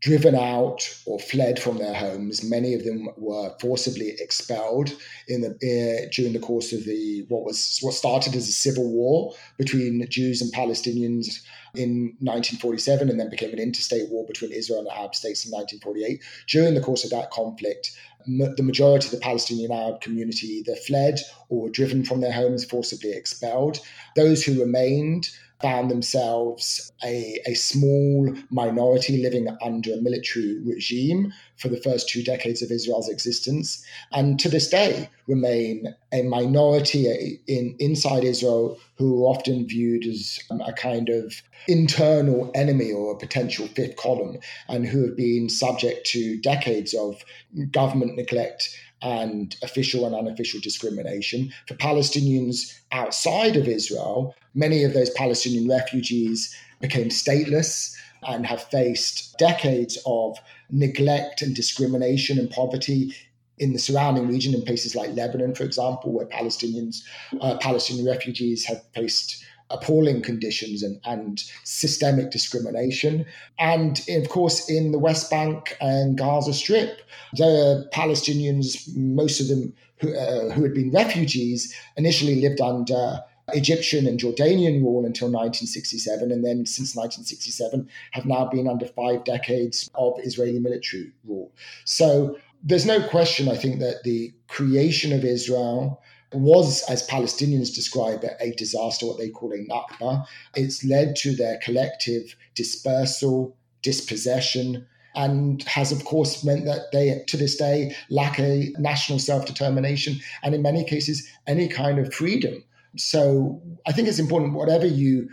driven 0.00 0.36
out 0.36 0.88
or 1.04 1.18
fled 1.18 1.58
from 1.58 1.78
their 1.78 1.94
homes. 1.94 2.44
Many 2.44 2.74
of 2.74 2.84
them 2.84 3.08
were 3.16 3.52
forcibly 3.60 4.10
expelled 4.20 4.92
in 5.26 5.40
the 5.40 5.50
uh, 5.50 6.08
during 6.12 6.32
the 6.32 6.38
course 6.38 6.72
of 6.72 6.84
the 6.84 7.24
what 7.28 7.44
was 7.44 7.80
what 7.82 7.94
started 7.94 8.36
as 8.36 8.48
a 8.48 8.52
civil 8.52 8.88
war 8.88 9.34
between 9.56 10.06
Jews 10.08 10.40
and 10.40 10.52
Palestinians 10.52 11.40
in 11.74 12.16
1947 12.20 13.08
and 13.08 13.18
then 13.18 13.30
became 13.30 13.52
an 13.52 13.58
interstate 13.58 14.08
war 14.10 14.24
between 14.26 14.52
Israel 14.52 14.80
and 14.80 14.88
Arab 14.88 15.14
states 15.14 15.44
in 15.44 15.52
1948. 15.52 16.22
During 16.48 16.74
the 16.74 16.80
course 16.80 17.04
of 17.04 17.10
that 17.10 17.30
conflict, 17.30 17.96
the 18.26 18.62
majority 18.62 19.06
of 19.06 19.12
the 19.12 19.18
Palestinian 19.18 19.72
Arab 19.72 20.00
community 20.00 20.46
either 20.48 20.74
fled 20.74 21.18
or 21.48 21.62
were 21.62 21.70
driven 21.70 22.04
from 22.04 22.20
their 22.20 22.32
homes, 22.32 22.64
forcibly 22.64 23.12
expelled. 23.12 23.78
Those 24.16 24.44
who 24.44 24.60
remained 24.60 25.30
found 25.60 25.90
themselves 25.90 26.92
a, 27.02 27.40
a 27.46 27.54
small 27.54 28.32
minority 28.50 29.22
living 29.22 29.48
under 29.62 29.94
a 29.94 30.00
military 30.00 30.58
regime 30.60 31.32
for 31.58 31.68
the 31.68 31.80
first 31.80 32.08
two 32.08 32.22
decades 32.22 32.62
of 32.62 32.70
Israel's 32.70 33.08
existence, 33.08 33.84
and 34.12 34.38
to 34.40 34.48
this 34.48 34.68
day 34.68 35.10
remain 35.26 35.94
a 36.12 36.22
minority 36.22 37.40
in 37.46 37.76
inside 37.78 38.24
Israel 38.24 38.78
who 38.96 39.24
are 39.24 39.28
often 39.28 39.66
viewed 39.66 40.06
as 40.06 40.38
um, 40.50 40.60
a 40.62 40.72
kind 40.72 41.08
of 41.08 41.42
internal 41.66 42.50
enemy 42.54 42.92
or 42.92 43.12
a 43.12 43.18
potential 43.18 43.66
fifth 43.68 43.96
column, 43.96 44.38
and 44.68 44.86
who 44.86 45.04
have 45.04 45.16
been 45.16 45.48
subject 45.48 46.06
to 46.06 46.40
decades 46.40 46.94
of 46.94 47.22
government 47.70 48.16
neglect 48.16 48.76
and 49.02 49.56
official 49.62 50.06
and 50.06 50.14
unofficial 50.14 50.60
discrimination. 50.60 51.52
For 51.66 51.74
Palestinians 51.74 52.78
outside 52.90 53.56
of 53.56 53.68
Israel, 53.68 54.34
many 54.54 54.82
of 54.84 54.92
those 54.92 55.10
Palestinian 55.10 55.68
refugees 55.68 56.54
became 56.80 57.08
stateless 57.08 57.94
and 58.22 58.46
have 58.46 58.62
faced 58.62 59.36
decades 59.38 59.98
of 60.06 60.38
neglect 60.70 61.42
and 61.42 61.54
discrimination 61.54 62.38
and 62.38 62.50
poverty 62.50 63.14
in 63.58 63.72
the 63.72 63.78
surrounding 63.78 64.28
region 64.28 64.54
in 64.54 64.62
places 64.62 64.94
like 64.94 65.14
Lebanon, 65.14 65.54
for 65.54 65.64
example, 65.64 66.12
where 66.12 66.26
Palestinians, 66.26 67.02
uh, 67.40 67.56
Palestinian 67.58 68.06
refugees 68.06 68.64
have 68.64 68.82
faced 68.94 69.44
appalling 69.70 70.22
conditions 70.22 70.82
and, 70.82 71.00
and 71.04 71.44
systemic 71.64 72.30
discrimination. 72.30 73.26
And 73.58 74.00
of 74.08 74.28
course, 74.28 74.68
in 74.68 74.92
the 74.92 74.98
West 74.98 75.30
Bank 75.30 75.76
and 75.80 76.16
Gaza 76.16 76.54
Strip, 76.54 77.00
the 77.34 77.88
Palestinians, 77.92 78.88
most 78.96 79.40
of 79.40 79.48
them 79.48 79.74
who, 80.00 80.16
uh, 80.16 80.50
who 80.50 80.62
had 80.62 80.74
been 80.74 80.90
refugees, 80.90 81.74
initially 81.96 82.40
lived 82.40 82.60
under 82.60 83.20
Egyptian 83.52 84.06
and 84.06 84.18
Jordanian 84.18 84.82
rule 84.82 85.04
until 85.04 85.28
1967, 85.28 86.30
and 86.32 86.44
then 86.44 86.66
since 86.66 86.94
1967 86.94 87.88
have 88.12 88.26
now 88.26 88.46
been 88.46 88.68
under 88.68 88.86
five 88.86 89.24
decades 89.24 89.88
of 89.94 90.14
Israeli 90.22 90.58
military 90.58 91.12
rule. 91.24 91.52
So 91.84 92.36
there's 92.62 92.86
no 92.86 93.06
question, 93.08 93.48
I 93.48 93.56
think, 93.56 93.80
that 93.80 94.02
the 94.04 94.32
creation 94.48 95.12
of 95.12 95.24
Israel 95.24 96.02
was, 96.32 96.82
as 96.90 97.06
Palestinians 97.08 97.74
describe 97.74 98.22
it, 98.24 98.36
a 98.40 98.52
disaster, 98.52 99.06
what 99.06 99.18
they 99.18 99.30
call 99.30 99.52
a 99.52 99.64
Nakba. 99.64 100.26
It's 100.54 100.84
led 100.84 101.16
to 101.16 101.34
their 101.34 101.58
collective 101.58 102.34
dispersal, 102.54 103.56
dispossession, 103.82 104.86
and 105.14 105.62
has, 105.64 105.90
of 105.90 106.04
course, 106.04 106.44
meant 106.44 106.64
that 106.66 106.92
they, 106.92 107.22
to 107.26 107.36
this 107.36 107.56
day, 107.56 107.94
lack 108.10 108.38
a 108.38 108.72
national 108.78 109.18
self 109.18 109.46
determination 109.46 110.20
and, 110.42 110.54
in 110.54 110.62
many 110.62 110.84
cases, 110.84 111.28
any 111.46 111.68
kind 111.68 111.98
of 111.98 112.12
freedom. 112.12 112.62
So 112.96 113.62
I 113.86 113.92
think 113.92 114.08
it's 114.08 114.18
important, 114.18 114.54
whatever 114.54 114.86
you, 114.86 115.28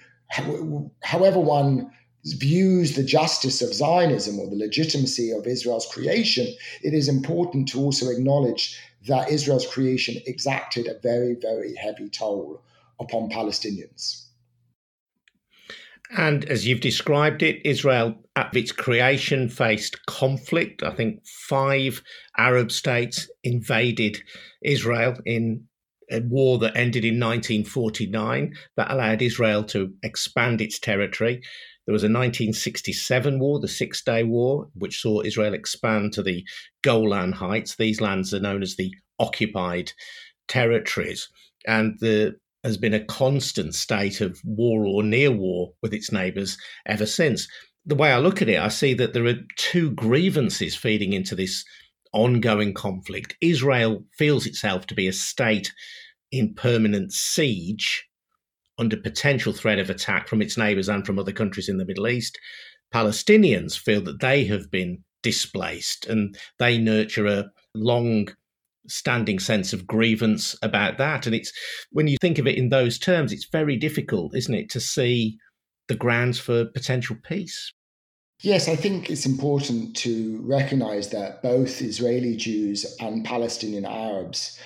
however 1.04 1.39
one 1.39 1.89
views 2.26 2.96
the 2.96 3.04
justice 3.04 3.62
of 3.62 3.74
Zionism 3.74 4.39
or 4.39 4.50
the 4.50 4.56
legitimacy 4.56 5.32
of 5.32 5.46
Israel's 5.46 5.88
creation, 5.91 6.48
it 6.82 6.94
is 6.94 7.08
important 7.08 7.68
to 7.70 7.80
also 7.80 8.10
acknowledge 8.10 8.80
that 9.08 9.30
Israel's 9.30 9.68
creation 9.68 10.22
exacted 10.26 10.88
a 10.88 11.00
very, 11.00 11.36
very 11.39 11.76
heavy 11.76 12.10
toll 12.10 12.62
upon 13.00 13.30
Palestinians. 13.30 14.24
And 16.18 16.46
as 16.46 16.68
you've 16.68 16.82
described 16.82 17.41
it, 17.41 17.65
Israel 17.65 18.15
at 18.36 18.56
its 18.56 18.72
creation 18.72 19.50
faced 19.50 20.06
conflict. 20.06 20.84
I 20.84 20.91
think 20.91 21.26
five 21.26 22.02
Arab 22.38 22.72
states 22.72 23.30
invaded 23.44 24.22
Israel 24.62 25.18
in 25.26 25.65
a 26.12 26.22
war 26.22 26.58
that 26.60 26.76
ended 26.76 27.04
in 27.04 27.20
1949 27.20 28.56
that 28.78 28.91
allowed 28.91 29.22
Israel 29.22 29.63
to 29.65 29.94
expand 30.04 30.62
its 30.62 30.80
territory. 30.80 31.41
There 31.86 31.94
was 31.94 32.04
a 32.04 32.08
1967 32.08 33.39
war, 33.39 33.60
the 33.60 33.68
Six 33.68 34.04
Day 34.04 34.24
War, 34.24 34.68
which 34.74 35.02
saw 35.02 35.22
Israel 35.22 35.54
expand 35.54 36.13
to 36.13 36.24
the 36.24 36.44
Golan 36.82 37.32
Heights. 37.32 37.76
These 37.76 38.02
lands 38.02 38.34
are 38.34 38.39
known 38.39 38.63
as 38.63 38.76
the 38.76 38.94
occupied 39.20 39.91
territories. 40.48 41.30
And 41.68 41.98
there 42.00 42.34
has 42.63 42.78
been 42.78 42.96
a 42.96 43.06
constant 43.06 43.76
state 43.76 44.22
of 44.22 44.41
war 44.44 44.86
or 44.86 45.04
near 45.04 45.32
war 45.32 45.74
with 45.84 45.94
its 45.94 46.12
neighbours 46.12 46.58
ever 46.88 47.06
since. 47.06 47.48
The 47.86 47.96
way 47.96 48.12
I 48.12 48.18
look 48.18 48.41
at 48.41 48.50
it, 48.50 48.60
I 48.60 48.70
see 48.70 48.96
that 48.96 49.13
there 49.13 49.28
are 49.28 49.36
two 49.58 49.91
grievances 49.91 50.76
feeding 50.76 51.13
into 51.13 51.36
this 51.36 51.63
ongoing 52.15 52.73
conflict. 52.73 53.36
Israel 53.41 54.04
feels 54.17 54.47
itself 54.47 54.88
to 54.88 54.95
be 54.95 55.08
a 55.08 55.13
state 55.13 55.71
in 56.32 56.56
permanent 56.56 57.12
siege 57.13 58.08
under 58.78 58.97
potential 58.97 59.54
threat 59.54 59.80
of 59.80 59.89
attack 59.89 60.28
from 60.28 60.41
its 60.41 60.58
neighbors 60.58 60.89
and 60.89 61.06
from 61.06 61.19
other 61.19 61.32
countries 61.32 61.69
in 61.69 61.78
the 61.78 61.86
Middle 61.86 62.08
East. 62.08 62.39
Palestinians 62.93 63.78
feel 63.78 64.01
that 64.01 64.21
they 64.21 64.45
have 64.45 64.71
been 64.71 65.04
displaced 65.21 66.06
and 66.06 66.38
they 66.60 66.78
nurture 66.78 67.28
a 67.28 67.45
long 67.73 68.28
standing 68.88 69.39
sense 69.39 69.73
of 69.73 69.88
grievance 69.88 70.56
about 70.62 70.97
that. 70.97 71.25
And 71.25 71.36
it's 71.36 71.51
when 71.91 72.08
you 72.08 72.17
think 72.21 72.38
of 72.38 72.47
it 72.47 72.58
in 72.58 72.69
those 72.69 72.99
terms, 72.99 73.34
it's 73.34 73.49
very 73.51 73.78
difficult, 73.78 74.36
isn't 74.36 74.54
it, 74.54 74.69
to 74.71 74.80
see 74.80 75.38
the 75.88 75.95
grounds 75.95 76.39
for 76.39 76.65
potential 76.65 77.15
peace. 77.23 77.73
Yes, 78.41 78.67
I 78.67 78.76
think 78.76 79.10
it's 79.10 79.26
important 79.26 79.95
to 79.98 80.41
recognize 80.43 81.10
that 81.10 81.41
both 81.41 81.82
Israeli 81.82 82.36
Jews 82.36 82.86
and 83.00 83.24
Palestinian 83.24 83.86
Arabs 83.86 84.60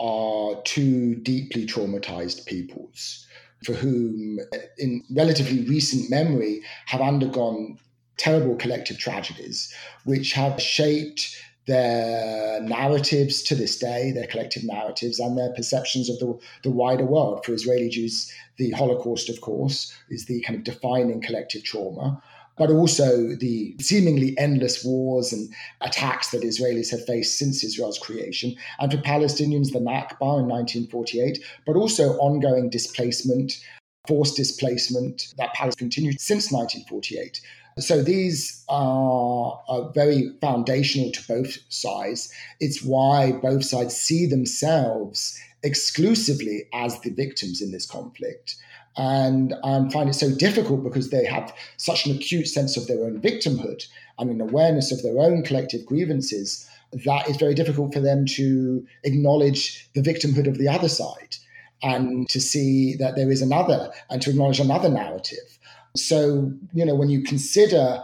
are 0.00 0.60
two 0.64 1.16
deeply 1.16 1.66
traumatized 1.66 2.46
peoples 2.46 3.26
for 3.64 3.74
whom, 3.74 4.38
in 4.78 5.04
relatively 5.10 5.62
recent 5.68 6.10
memory, 6.10 6.62
have 6.86 7.02
undergone 7.02 7.78
terrible 8.16 8.56
collective 8.56 8.98
tragedies, 8.98 9.72
which 10.04 10.32
have 10.32 10.60
shaped 10.60 11.36
their 11.66 12.60
narratives 12.62 13.42
to 13.42 13.54
this 13.54 13.78
day, 13.78 14.12
their 14.12 14.26
collective 14.26 14.64
narratives, 14.64 15.20
and 15.20 15.36
their 15.36 15.52
perceptions 15.52 16.08
of 16.08 16.18
the, 16.18 16.38
the 16.64 16.70
wider 16.70 17.04
world. 17.04 17.44
For 17.44 17.52
Israeli 17.52 17.90
Jews, 17.90 18.32
the 18.56 18.70
Holocaust, 18.70 19.28
of 19.28 19.42
course, 19.42 19.94
is 20.08 20.24
the 20.24 20.40
kind 20.40 20.58
of 20.58 20.64
defining 20.64 21.20
collective 21.20 21.62
trauma. 21.62 22.22
But 22.60 22.70
also 22.70 23.34
the 23.34 23.74
seemingly 23.80 24.38
endless 24.38 24.84
wars 24.84 25.32
and 25.32 25.48
attacks 25.80 26.30
that 26.30 26.42
Israelis 26.42 26.90
have 26.90 27.06
faced 27.06 27.38
since 27.38 27.64
Israel's 27.64 27.98
creation. 27.98 28.54
And 28.78 28.92
for 28.92 28.98
Palestinians, 28.98 29.72
the 29.72 29.80
Nakba 29.80 30.40
in 30.40 30.46
1948, 30.46 31.42
but 31.66 31.76
also 31.76 32.18
ongoing 32.18 32.68
displacement, 32.68 33.58
forced 34.06 34.36
displacement 34.36 35.34
that 35.38 35.54
Palestine 35.54 35.86
continued 35.86 36.20
since 36.20 36.52
1948. 36.52 37.40
So 37.78 38.02
these 38.02 38.62
are, 38.68 39.58
are, 39.68 39.90
very 39.94 40.32
foundational 40.42 41.10
to 41.12 41.26
both 41.26 41.56
sides. 41.70 42.30
It's 42.60 42.82
why 42.82 43.32
both 43.32 43.64
sides 43.64 43.96
see 43.96 44.26
themselves 44.26 45.38
exclusively 45.62 46.64
as 46.74 47.00
the 47.00 47.10
victims 47.10 47.62
in 47.62 47.70
this 47.70 47.86
conflict. 47.86 48.56
And 48.96 49.54
I 49.64 49.88
find 49.90 50.10
it 50.10 50.14
so 50.14 50.34
difficult 50.34 50.82
because 50.82 51.10
they 51.10 51.24
have 51.24 51.54
such 51.76 52.06
an 52.06 52.16
acute 52.16 52.48
sense 52.48 52.76
of 52.76 52.86
their 52.86 53.04
own 53.04 53.20
victimhood 53.20 53.86
and 54.18 54.30
an 54.30 54.40
awareness 54.40 54.90
of 54.92 55.02
their 55.02 55.18
own 55.18 55.42
collective 55.42 55.86
grievances 55.86 56.68
that 56.92 57.28
it's 57.28 57.38
very 57.38 57.54
difficult 57.54 57.94
for 57.94 58.00
them 58.00 58.26
to 58.26 58.84
acknowledge 59.04 59.88
the 59.94 60.02
victimhood 60.02 60.48
of 60.48 60.58
the 60.58 60.68
other 60.68 60.88
side 60.88 61.36
and 61.82 62.28
to 62.28 62.40
see 62.40 62.94
that 62.96 63.16
there 63.16 63.30
is 63.30 63.40
another 63.40 63.90
and 64.10 64.20
to 64.22 64.30
acknowledge 64.30 64.60
another 64.60 64.88
narrative. 64.88 65.58
So, 65.96 66.52
you 66.74 66.84
know, 66.84 66.94
when 66.94 67.08
you 67.08 67.22
consider 67.22 68.02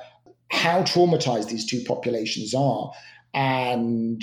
how 0.51 0.83
traumatized 0.83 1.49
these 1.49 1.67
two 1.67 1.83
populations 1.85 2.55
are 2.55 2.93
and 3.35 4.23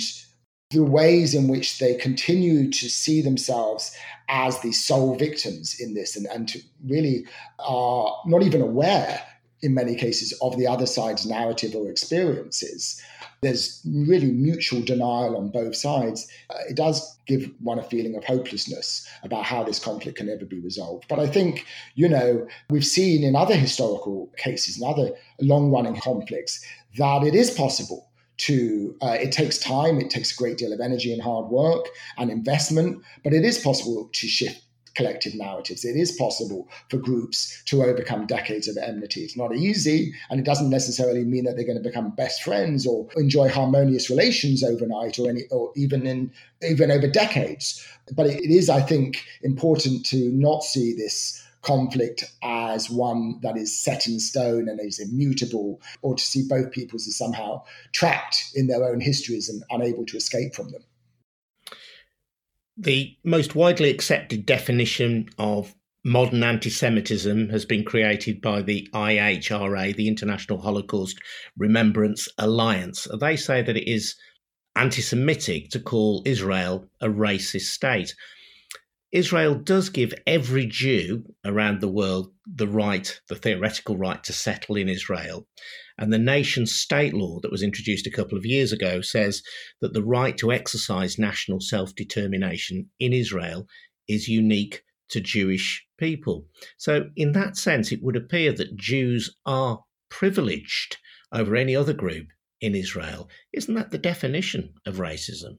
the 0.74 0.84
ways 0.84 1.34
in 1.34 1.48
which 1.48 1.78
they 1.78 1.94
continue 1.94 2.70
to 2.70 2.88
see 2.88 3.22
themselves 3.22 3.96
as 4.28 4.60
the 4.60 4.72
sole 4.72 5.16
victims 5.16 5.78
in 5.80 5.94
this 5.94 6.16
and, 6.16 6.26
and 6.26 6.48
to 6.48 6.60
really 6.86 7.26
are 7.58 8.14
not 8.26 8.42
even 8.42 8.60
aware 8.60 9.22
in 9.62 9.72
many 9.72 9.94
cases 9.94 10.32
of 10.42 10.56
the 10.58 10.66
other 10.66 10.86
side's 10.86 11.24
narrative 11.24 11.74
or 11.74 11.90
experiences 11.90 13.02
there's 13.44 13.80
really 13.86 14.30
mutual 14.30 14.80
denial 14.80 15.36
on 15.36 15.50
both 15.50 15.76
sides. 15.76 16.26
Uh, 16.50 16.58
it 16.68 16.76
does 16.76 17.16
give 17.26 17.50
one 17.60 17.78
a 17.78 17.82
feeling 17.82 18.16
of 18.16 18.24
hopelessness 18.24 19.06
about 19.22 19.44
how 19.44 19.62
this 19.62 19.78
conflict 19.78 20.18
can 20.18 20.30
ever 20.30 20.46
be 20.46 20.60
resolved. 20.60 21.04
But 21.08 21.18
I 21.18 21.26
think, 21.26 21.66
you 21.94 22.08
know, 22.08 22.46
we've 22.70 22.86
seen 22.86 23.22
in 23.22 23.36
other 23.36 23.54
historical 23.54 24.32
cases 24.38 24.78
and 24.78 24.90
other 24.90 25.14
long 25.40 25.70
running 25.70 26.00
conflicts 26.00 26.64
that 26.96 27.22
it 27.22 27.34
is 27.34 27.50
possible 27.50 28.08
to 28.36 28.96
uh, 29.02 29.16
it 29.20 29.32
takes 29.32 29.58
time 29.58 30.00
it 30.00 30.10
takes 30.10 30.32
a 30.32 30.36
great 30.36 30.58
deal 30.58 30.72
of 30.72 30.80
energy 30.80 31.12
and 31.12 31.22
hard 31.22 31.46
work 31.46 31.86
and 32.18 32.30
investment 32.30 33.02
but 33.22 33.32
it 33.32 33.44
is 33.44 33.58
possible 33.58 34.08
to 34.12 34.26
shift 34.26 34.64
collective 34.94 35.34
narratives. 35.34 35.84
It 35.84 35.96
is 35.96 36.12
possible 36.12 36.68
for 36.88 36.96
groups 36.96 37.62
to 37.66 37.82
overcome 37.82 38.26
decades 38.26 38.68
of 38.68 38.76
enmity. 38.76 39.22
It's 39.22 39.36
not 39.36 39.54
easy, 39.54 40.14
and 40.30 40.40
it 40.40 40.46
doesn't 40.46 40.70
necessarily 40.70 41.24
mean 41.24 41.44
that 41.44 41.56
they're 41.56 41.66
going 41.66 41.82
to 41.82 41.88
become 41.88 42.10
best 42.10 42.42
friends 42.42 42.86
or 42.86 43.08
enjoy 43.16 43.48
harmonious 43.48 44.08
relations 44.10 44.62
overnight 44.62 45.18
or 45.18 45.28
any 45.28 45.42
or 45.50 45.72
even 45.76 46.06
in 46.06 46.32
even 46.62 46.90
over 46.90 47.08
decades. 47.08 47.84
But 48.14 48.26
it 48.26 48.50
is, 48.50 48.70
I 48.70 48.80
think, 48.80 49.24
important 49.42 50.06
to 50.06 50.30
not 50.30 50.62
see 50.62 50.94
this 50.94 51.42
conflict 51.64 52.24
as 52.42 52.90
one 52.90 53.40
that 53.42 53.56
is 53.56 53.76
set 53.76 54.06
in 54.06 54.20
stone 54.20 54.68
and 54.68 54.78
is 54.80 55.00
immutable, 55.00 55.80
or 56.02 56.14
to 56.14 56.22
see 56.22 56.46
both 56.48 56.70
peoples 56.70 57.08
as 57.08 57.16
somehow 57.16 57.62
trapped 57.92 58.50
in 58.54 58.66
their 58.66 58.84
own 58.84 59.00
histories 59.00 59.48
and 59.48 59.62
unable 59.70 60.06
to 60.06 60.16
escape 60.16 60.54
from 60.54 60.70
them. 60.70 60.84
The 62.76 63.16
most 63.24 63.54
widely 63.54 63.90
accepted 63.90 64.46
definition 64.46 65.28
of 65.38 65.74
modern 66.04 66.42
anti 66.42 66.70
Semitism 66.70 67.48
has 67.48 67.64
been 67.64 67.84
created 67.84 68.40
by 68.40 68.62
the 68.62 68.88
IHRA, 68.92 69.96
the 69.96 70.08
International 70.08 70.60
Holocaust 70.60 71.18
Remembrance 71.56 72.28
Alliance. 72.38 73.08
They 73.20 73.36
say 73.36 73.62
that 73.62 73.76
it 73.76 73.90
is 73.90 74.16
anti 74.76 75.02
Semitic 75.02 75.70
to 75.70 75.80
call 75.80 76.22
Israel 76.26 76.88
a 77.00 77.08
racist 77.08 77.70
state. 77.72 78.14
Israel 79.14 79.54
does 79.54 79.90
give 79.90 80.12
every 80.26 80.66
Jew 80.66 81.24
around 81.44 81.80
the 81.80 81.88
world 81.88 82.32
the 82.44 82.66
right, 82.66 83.20
the 83.28 83.36
theoretical 83.36 83.96
right 83.96 84.22
to 84.24 84.32
settle 84.32 84.74
in 84.74 84.88
Israel. 84.88 85.46
And 85.96 86.12
the 86.12 86.18
nation 86.18 86.66
state 86.66 87.14
law 87.14 87.38
that 87.40 87.52
was 87.52 87.62
introduced 87.62 88.08
a 88.08 88.10
couple 88.10 88.36
of 88.36 88.44
years 88.44 88.72
ago 88.72 89.02
says 89.02 89.44
that 89.80 89.92
the 89.94 90.02
right 90.02 90.36
to 90.38 90.50
exercise 90.50 91.16
national 91.16 91.60
self 91.60 91.94
determination 91.94 92.90
in 92.98 93.12
Israel 93.12 93.68
is 94.08 94.26
unique 94.26 94.82
to 95.10 95.20
Jewish 95.20 95.86
people. 95.96 96.46
So, 96.76 97.10
in 97.14 97.30
that 97.32 97.56
sense, 97.56 97.92
it 97.92 98.02
would 98.02 98.16
appear 98.16 98.52
that 98.54 98.74
Jews 98.74 99.36
are 99.46 99.84
privileged 100.08 100.96
over 101.30 101.54
any 101.54 101.76
other 101.76 101.92
group 101.92 102.26
in 102.60 102.74
Israel. 102.74 103.28
Isn't 103.52 103.74
that 103.74 103.92
the 103.92 103.98
definition 103.98 104.74
of 104.84 104.96
racism? 104.96 105.58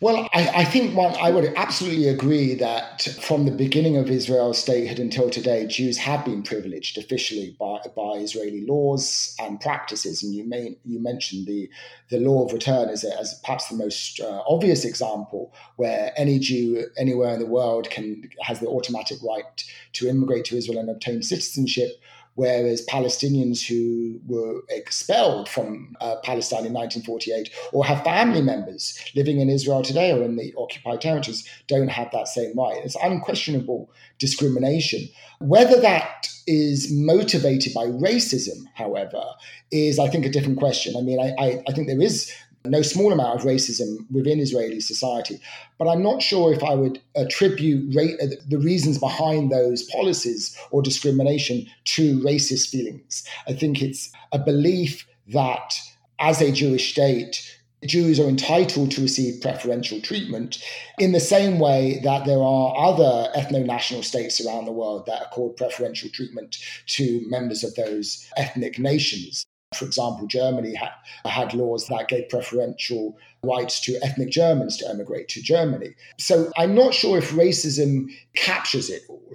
Well, 0.00 0.28
I, 0.32 0.48
I, 0.48 0.64
think 0.64 0.94
one, 0.94 1.16
I 1.20 1.32
would 1.32 1.52
absolutely 1.56 2.06
agree 2.06 2.54
that 2.54 3.02
from 3.20 3.46
the 3.46 3.50
beginning 3.50 3.96
of 3.96 4.08
Israel's 4.08 4.58
statehood 4.58 5.00
until 5.00 5.28
today, 5.28 5.66
Jews 5.66 5.98
have 5.98 6.24
been 6.24 6.44
privileged 6.44 6.98
officially 6.98 7.56
by, 7.58 7.80
by 7.96 8.18
Israeli 8.18 8.64
laws 8.64 9.34
and 9.40 9.60
practices. 9.60 10.22
And 10.22 10.32
you 10.32 10.44
may, 10.44 10.76
you 10.84 11.02
mentioned 11.02 11.48
the, 11.48 11.68
the 12.10 12.20
law 12.20 12.44
of 12.44 12.52
return 12.52 12.90
as, 12.90 13.02
a, 13.02 13.18
as 13.18 13.40
perhaps 13.42 13.66
the 13.66 13.74
most 13.74 14.20
uh, 14.20 14.40
obvious 14.46 14.84
example 14.84 15.52
where 15.74 16.12
any 16.16 16.38
Jew 16.38 16.84
anywhere 16.96 17.34
in 17.34 17.40
the 17.40 17.46
world 17.46 17.90
can 17.90 18.30
has 18.42 18.60
the 18.60 18.68
automatic 18.68 19.18
right 19.20 19.64
to 19.94 20.08
immigrate 20.08 20.44
to 20.44 20.56
Israel 20.56 20.78
and 20.78 20.90
obtain 20.90 21.24
citizenship 21.24 22.00
whereas 22.38 22.86
Palestinians 22.86 23.66
who 23.66 24.20
were 24.28 24.60
expelled 24.68 25.48
from 25.48 25.96
uh, 26.00 26.14
Palestine 26.22 26.64
in 26.64 26.72
1948 26.72 27.50
or 27.72 27.84
have 27.84 28.04
family 28.04 28.40
members 28.40 28.96
living 29.16 29.40
in 29.40 29.50
Israel 29.50 29.82
today 29.82 30.12
or 30.12 30.22
in 30.22 30.36
the 30.36 30.54
occupied 30.56 31.00
territories 31.00 31.44
don't 31.66 31.88
have 31.88 32.08
that 32.12 32.28
same 32.28 32.56
right. 32.56 32.80
It's 32.84 32.96
unquestionable 33.02 33.90
discrimination. 34.20 35.08
Whether 35.40 35.80
that 35.80 36.28
is 36.46 36.92
motivated 36.92 37.74
by 37.74 37.86
racism, 37.86 38.66
however, 38.74 39.24
is, 39.72 39.98
I 39.98 40.08
think, 40.08 40.24
a 40.24 40.30
different 40.30 40.58
question. 40.58 40.94
I 40.96 41.00
mean, 41.00 41.18
I, 41.18 41.34
I, 41.42 41.62
I 41.68 41.72
think 41.72 41.88
there 41.88 42.00
is 42.00 42.32
no 42.70 42.82
small 42.82 43.12
amount 43.12 43.40
of 43.40 43.46
racism 43.46 44.10
within 44.10 44.40
Israeli 44.40 44.80
society. 44.80 45.40
But 45.78 45.88
I'm 45.88 46.02
not 46.02 46.22
sure 46.22 46.52
if 46.52 46.62
I 46.62 46.74
would 46.74 47.00
attribute 47.16 47.94
ra- 47.94 48.26
the 48.48 48.58
reasons 48.58 48.98
behind 48.98 49.50
those 49.50 49.82
policies 49.84 50.56
or 50.70 50.82
discrimination 50.82 51.66
to 51.96 52.18
racist 52.20 52.68
feelings. 52.68 53.24
I 53.46 53.52
think 53.52 53.82
it's 53.82 54.10
a 54.32 54.38
belief 54.38 55.06
that 55.28 55.78
as 56.18 56.40
a 56.40 56.52
Jewish 56.52 56.92
state, 56.92 57.58
Jews 57.86 58.18
are 58.18 58.28
entitled 58.28 58.90
to 58.92 59.02
receive 59.02 59.40
preferential 59.40 60.00
treatment 60.00 60.58
in 60.98 61.12
the 61.12 61.20
same 61.20 61.60
way 61.60 62.00
that 62.02 62.26
there 62.26 62.42
are 62.42 62.74
other 62.76 63.30
ethno 63.36 63.64
national 63.64 64.02
states 64.02 64.44
around 64.44 64.64
the 64.64 64.72
world 64.72 65.06
that 65.06 65.22
accord 65.22 65.56
preferential 65.56 66.10
treatment 66.10 66.58
to 66.86 67.22
members 67.28 67.62
of 67.62 67.74
those 67.76 68.28
ethnic 68.36 68.80
nations. 68.80 69.44
For 69.74 69.84
example, 69.84 70.26
Germany 70.26 70.74
had, 70.74 70.92
had 71.24 71.54
laws 71.54 71.86
that 71.88 72.08
gave 72.08 72.28
preferential 72.28 73.18
rights 73.44 73.80
to 73.80 73.98
ethnic 74.02 74.30
Germans 74.30 74.76
to 74.78 74.88
emigrate 74.88 75.28
to 75.28 75.42
Germany. 75.42 75.94
So 76.18 76.50
I'm 76.56 76.74
not 76.74 76.94
sure 76.94 77.18
if 77.18 77.32
racism 77.32 78.10
captures 78.34 78.88
it 78.88 79.02
all. 79.08 79.34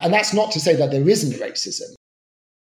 And 0.00 0.12
that's 0.12 0.34
not 0.34 0.50
to 0.52 0.60
say 0.60 0.76
that 0.76 0.90
there 0.90 1.08
isn't 1.08 1.40
racism. 1.40 1.94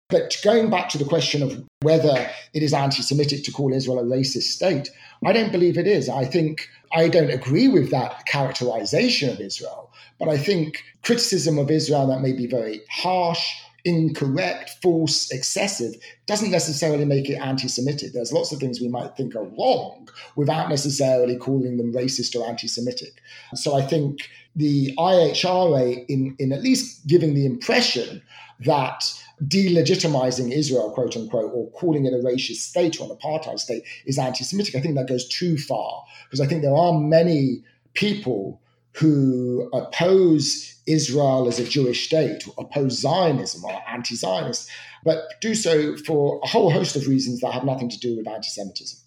But 0.10 0.38
going 0.43 0.69
back 0.69 0.89
to 0.89 0.97
the 0.97 1.06
question 1.06 1.41
of 1.41 1.63
whether 1.82 2.30
it 2.54 2.62
is 2.62 2.73
anti 2.73 3.02
Semitic 3.02 3.43
to 3.45 3.52
call 3.52 3.73
Israel 3.73 3.99
a 3.99 4.04
racist 4.04 4.43
state, 4.43 4.89
I 5.26 5.34
don't 5.34 5.52
believe 5.52 5.78
it 5.78 5.88
is. 5.88 6.10
I 6.10 6.26
think 6.26 6.67
I 6.93 7.08
don't 7.08 7.32
agree 7.32 7.67
with 7.67 7.89
that 7.91 8.26
characterization 8.28 9.30
of 9.30 9.39
Israel, 9.39 9.91
but 10.19 10.30
I 10.30 10.38
think 10.38 10.84
criticism 11.02 11.58
of 11.58 11.71
Israel 11.71 12.08
that 12.08 12.21
may 12.21 12.34
be 12.34 12.45
very 12.45 12.82
harsh 12.91 13.43
incorrect, 13.85 14.77
false, 14.81 15.31
excessive 15.31 15.95
doesn't 16.25 16.51
necessarily 16.51 17.05
make 17.05 17.29
it 17.29 17.35
anti 17.35 17.67
Semitic. 17.67 18.13
There's 18.13 18.31
lots 18.31 18.51
of 18.51 18.59
things 18.59 18.79
we 18.79 18.87
might 18.87 19.15
think 19.17 19.35
are 19.35 19.43
wrong 19.43 20.07
without 20.35 20.69
necessarily 20.69 21.37
calling 21.37 21.77
them 21.77 21.93
racist 21.93 22.39
or 22.39 22.47
anti 22.47 22.67
Semitic. 22.67 23.21
So 23.55 23.75
I 23.75 23.81
think 23.81 24.29
the 24.55 24.93
IHRA, 24.97 26.05
in, 26.07 26.35
in 26.39 26.53
at 26.53 26.61
least 26.61 27.07
giving 27.07 27.33
the 27.33 27.45
impression 27.45 28.21
that 28.61 29.03
delegitimizing 29.43 30.51
Israel, 30.51 30.91
quote 30.91 31.17
unquote, 31.17 31.51
or 31.53 31.69
calling 31.71 32.05
it 32.05 32.13
a 32.13 32.17
racist 32.17 32.57
state 32.57 33.01
or 33.01 33.11
an 33.11 33.17
apartheid 33.17 33.59
state 33.59 33.83
is 34.05 34.17
anti 34.17 34.43
Semitic, 34.43 34.75
I 34.75 34.79
think 34.79 34.95
that 34.95 35.07
goes 35.09 35.27
too 35.27 35.57
far 35.57 36.03
because 36.25 36.39
I 36.39 36.47
think 36.47 36.61
there 36.61 36.75
are 36.75 36.93
many 36.93 37.63
people 37.93 38.61
who 38.95 39.69
oppose 39.73 40.82
Israel 40.86 41.47
as 41.47 41.60
a 41.60 41.63
Jewish 41.63 42.06
state, 42.06 42.43
oppose 42.58 42.99
Zionism, 42.99 43.63
or 43.65 43.82
anti 43.88 44.15
Zionist, 44.15 44.69
but 45.03 45.23
do 45.41 45.56
so 45.56 45.97
for 45.97 46.39
a 46.43 46.47
whole 46.47 46.69
host 46.69 46.95
of 46.95 47.08
reasons 47.08 47.39
that 47.41 47.53
have 47.53 47.63
nothing 47.63 47.89
to 47.89 47.99
do 47.99 48.17
with 48.17 48.27
anti 48.27 48.49
Semitism. 48.49 48.99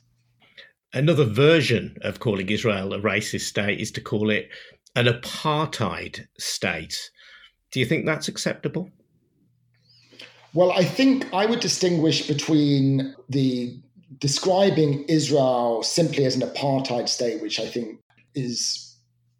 Another 0.93 1.25
version 1.25 1.97
of 2.03 2.21
calling 2.21 2.49
Israel 2.49 2.95
a 2.95 3.01
racist 3.01 3.43
state 3.43 3.81
is 3.81 3.91
to 3.93 4.01
call 4.01 4.31
it 4.31 4.49
an 4.95 5.07
apartheid 5.07 6.27
state. 6.39 7.11
Do 7.71 7.81
you 7.81 7.87
think 7.87 8.07
that's 8.07 8.29
acceptable? 8.29 8.91
Well, 10.55 10.73
I 10.73 10.85
think 10.85 11.33
I 11.35 11.45
would 11.45 11.61
distinguish 11.61 12.27
between 12.27 13.15
the 13.29 13.79
describing 14.19 15.05
Israel 15.05 15.83
simply 15.83 16.25
as 16.25 16.35
an 16.35 16.43
apartheid 16.43 17.09
state, 17.09 17.43
which 17.43 17.61
I 17.61 17.67
think 17.67 17.99
is 18.35 18.86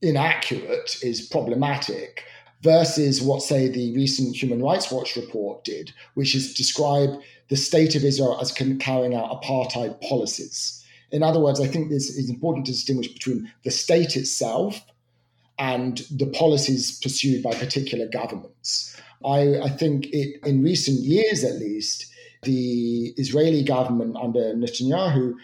inaccurate, 0.03 0.99
is 1.03 1.29
problematic, 1.29 2.25
versus 2.63 3.21
what, 3.23 3.43
say, 3.43 3.69
the 3.69 3.95
recent 3.95 4.35
Human 4.35 4.63
Rights 4.63 4.91
Watch 4.91 5.17
report 5.17 5.65
did, 5.65 5.93
which 6.15 6.35
is 6.35 6.55
describe 6.55 7.11
the 7.49 7.57
state 7.57 7.95
of 7.95 8.05
Israel 8.05 8.39
as 8.41 8.53
carrying 8.53 9.15
out 9.15 9.43
apartheid 9.43 10.01
policies. 10.01 10.85
In 11.13 11.23
other 11.23 11.39
words, 11.39 11.61
I 11.61 11.69
think 11.69 11.89
this 11.89 12.09
is 12.11 12.29
important 12.29 12.67
to 12.67 12.73
distinguish 12.73 13.09
between 13.09 13.51
the 13.65 13.71
state 13.71 14.17
itself 14.17 14.81
and 15.59 15.99
the 16.11 16.27
policies 16.27 16.99
pursued 17.01 17.43
by 17.43 17.55
particular 17.55 18.07
governments. 18.09 19.01
I, 19.25 19.61
I 19.61 19.69
think 19.69 20.07
it, 20.13 20.41
in 20.45 20.63
recent 20.63 21.01
years 21.01 21.45
at 21.45 21.57
least, 21.57 22.13
the 22.43 23.15
Israeli 23.17 23.63
government 23.63 24.17
under 24.17 24.55
Netanyahu 24.55 25.35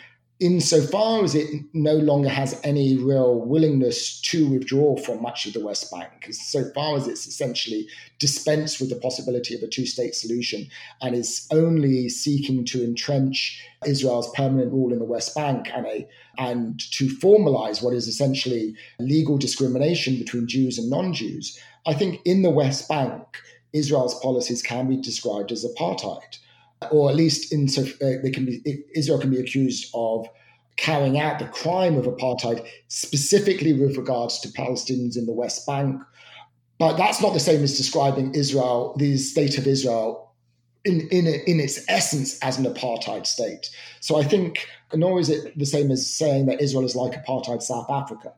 insofar 0.42 1.22
as 1.22 1.36
it 1.36 1.48
no 1.72 1.94
longer 1.94 2.28
has 2.28 2.60
any 2.64 2.96
real 2.96 3.40
willingness 3.40 4.20
to 4.22 4.50
withdraw 4.50 4.96
from 4.96 5.22
much 5.22 5.46
of 5.46 5.52
the 5.52 5.64
West 5.64 5.88
Bank, 5.88 6.26
so 6.32 6.68
far 6.74 6.96
as 6.96 7.06
it's 7.06 7.28
essentially 7.28 7.86
dispensed 8.18 8.80
with 8.80 8.90
the 8.90 8.96
possibility 8.96 9.54
of 9.54 9.62
a 9.62 9.68
two 9.68 9.86
state 9.86 10.16
solution 10.16 10.66
and 11.00 11.14
is 11.14 11.46
only 11.52 12.08
seeking 12.08 12.64
to 12.64 12.82
entrench 12.82 13.64
Israel's 13.86 14.32
permanent 14.32 14.72
rule 14.72 14.92
in 14.92 14.98
the 14.98 15.04
West 15.04 15.32
Bank 15.32 15.70
and, 15.72 15.86
a, 15.86 16.08
and 16.38 16.80
to 16.90 17.06
formalize 17.06 17.80
what 17.80 17.94
is 17.94 18.08
essentially 18.08 18.74
legal 18.98 19.38
discrimination 19.38 20.18
between 20.18 20.48
Jews 20.48 20.76
and 20.76 20.90
non 20.90 21.12
Jews, 21.12 21.56
I 21.86 21.94
think 21.94 22.20
in 22.24 22.42
the 22.42 22.50
West 22.50 22.88
Bank, 22.88 23.22
Israel's 23.72 24.18
policies 24.18 24.60
can 24.60 24.88
be 24.88 24.96
described 24.96 25.52
as 25.52 25.64
apartheid 25.64 26.38
or 26.90 27.10
at 27.10 27.16
least 27.16 27.52
in 27.52 27.68
uh, 27.78 28.22
they 28.22 28.30
can 28.30 28.44
be 28.44 28.84
Israel 28.94 29.18
can 29.18 29.30
be 29.30 29.40
accused 29.40 29.90
of 29.94 30.26
carrying 30.76 31.18
out 31.18 31.38
the 31.38 31.46
crime 31.46 31.96
of 31.96 32.06
apartheid 32.06 32.66
specifically 32.88 33.72
with 33.72 33.96
regards 33.96 34.40
to 34.40 34.48
Palestinians 34.48 35.16
in 35.16 35.26
the 35.26 35.32
West 35.32 35.66
Bank. 35.66 36.00
But 36.78 36.96
that's 36.96 37.20
not 37.20 37.34
the 37.34 37.40
same 37.40 37.62
as 37.62 37.76
describing 37.76 38.34
Israel, 38.34 38.96
the 38.98 39.16
state 39.16 39.58
of 39.58 39.66
Israel, 39.66 40.32
in 40.84 41.08
in 41.10 41.26
in 41.26 41.60
its 41.60 41.84
essence 41.88 42.38
as 42.40 42.58
an 42.58 42.64
apartheid 42.64 43.26
state. 43.26 43.70
So 44.00 44.16
I 44.16 44.24
think, 44.24 44.66
nor 44.94 45.20
is 45.20 45.28
it 45.28 45.56
the 45.56 45.66
same 45.66 45.90
as 45.90 46.06
saying 46.06 46.46
that 46.46 46.60
Israel 46.60 46.84
is 46.84 46.96
like 46.96 47.12
apartheid 47.12 47.62
South 47.62 47.90
Africa. 47.90 48.32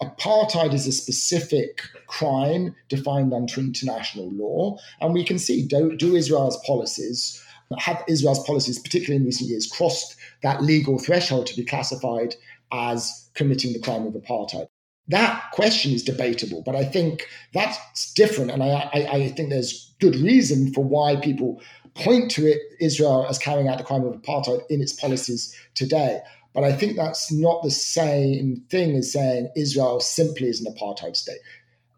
Apartheid 0.00 0.72
is 0.74 0.86
a 0.86 0.92
specific 0.92 1.82
crime 2.06 2.76
defined 2.88 3.34
under 3.34 3.58
international 3.58 4.30
law, 4.30 4.78
and 5.00 5.12
we 5.12 5.24
can 5.24 5.40
see 5.40 5.66
do, 5.66 5.96
do 5.96 6.14
Israel's 6.14 6.56
policies 6.64 7.42
have 7.76 8.02
Israel's 8.08 8.44
policies, 8.44 8.78
particularly 8.78 9.16
in 9.16 9.26
recent 9.26 9.50
years, 9.50 9.66
crossed 9.66 10.16
that 10.42 10.62
legal 10.62 10.98
threshold 10.98 11.46
to 11.46 11.56
be 11.56 11.64
classified 11.64 12.34
as 12.72 13.28
committing 13.34 13.72
the 13.72 13.80
crime 13.80 14.06
of 14.06 14.14
apartheid? 14.14 14.68
That 15.08 15.50
question 15.52 15.92
is 15.92 16.02
debatable, 16.02 16.62
but 16.64 16.76
I 16.76 16.84
think 16.84 17.26
that's 17.54 18.12
different. 18.12 18.50
And 18.50 18.62
I, 18.62 18.90
I, 18.92 19.08
I 19.12 19.28
think 19.28 19.50
there's 19.50 19.94
good 20.00 20.16
reason 20.16 20.72
for 20.72 20.84
why 20.84 21.16
people 21.16 21.60
point 21.94 22.30
to 22.32 22.46
it, 22.46 22.60
Israel 22.80 23.26
as 23.28 23.38
carrying 23.38 23.68
out 23.68 23.78
the 23.78 23.84
crime 23.84 24.04
of 24.04 24.14
apartheid 24.14 24.62
in 24.70 24.80
its 24.80 24.92
policies 24.92 25.54
today. 25.74 26.20
But 26.54 26.64
I 26.64 26.72
think 26.72 26.96
that's 26.96 27.32
not 27.32 27.62
the 27.62 27.70
same 27.70 28.62
thing 28.70 28.96
as 28.96 29.12
saying 29.12 29.50
Israel 29.56 30.00
simply 30.00 30.48
is 30.48 30.64
an 30.64 30.72
apartheid 30.72 31.16
state 31.16 31.38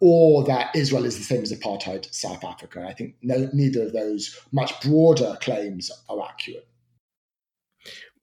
or 0.00 0.44
that 0.44 0.74
Israel 0.74 1.04
is 1.04 1.18
the 1.18 1.24
same 1.24 1.42
as 1.42 1.52
apartheid 1.52 2.12
South 2.12 2.42
Africa. 2.42 2.86
I 2.88 2.94
think 2.94 3.14
no, 3.22 3.48
neither 3.52 3.82
of 3.82 3.92
those 3.92 4.38
much 4.50 4.80
broader 4.80 5.36
claims 5.40 5.90
are 6.08 6.22
accurate. 6.22 6.66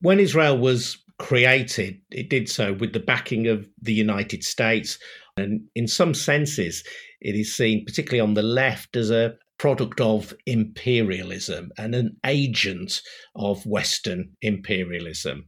When 0.01 0.19
Israel 0.19 0.57
was 0.57 0.97
created, 1.19 1.99
it 2.11 2.29
did 2.29 2.49
so 2.49 2.73
with 2.73 2.93
the 2.93 2.99
backing 2.99 3.47
of 3.47 3.67
the 3.81 3.93
United 3.93 4.43
States. 4.43 4.99
And 5.37 5.61
in 5.75 5.87
some 5.87 6.13
senses, 6.13 6.83
it 7.21 7.35
is 7.35 7.55
seen, 7.55 7.85
particularly 7.85 8.21
on 8.21 8.33
the 8.33 8.43
left, 8.43 8.95
as 8.95 9.09
a 9.11 9.35
product 9.57 9.99
of 9.99 10.33
imperialism 10.45 11.71
and 11.77 11.95
an 11.95 12.17
agent 12.25 13.01
of 13.35 13.65
Western 13.65 14.31
imperialism. 14.41 15.47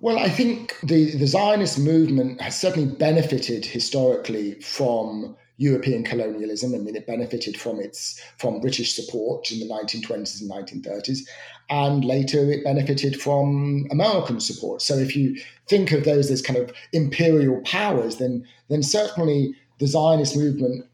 Well, 0.00 0.18
I 0.18 0.28
think 0.28 0.78
the, 0.82 1.16
the 1.16 1.26
Zionist 1.26 1.78
movement 1.78 2.40
has 2.40 2.58
certainly 2.58 2.94
benefited 2.94 3.64
historically 3.66 4.60
from 4.60 5.36
European 5.60 6.02
colonialism. 6.02 6.74
I 6.74 6.78
mean, 6.78 6.96
it 6.96 7.06
benefited 7.06 7.60
from 7.60 7.80
its 7.80 8.18
from 8.38 8.60
British 8.60 8.94
support 8.94 9.52
in 9.52 9.60
the 9.60 9.68
1920s 9.68 10.40
and 10.40 10.50
1930s, 10.50 11.20
and 11.68 12.02
later 12.02 12.50
it 12.50 12.64
benefited 12.64 13.20
from 13.20 13.86
American 13.90 14.40
support. 14.40 14.80
So 14.80 14.96
if 14.96 15.14
you 15.14 15.36
think 15.68 15.92
of 15.92 16.04
those 16.04 16.30
as 16.30 16.40
kind 16.40 16.58
of 16.58 16.72
imperial 16.94 17.60
powers, 17.60 18.16
then 18.16 18.46
then 18.68 18.82
certainly 18.82 19.54
the 19.78 19.86
Zionist 19.86 20.34
movement 20.34 20.86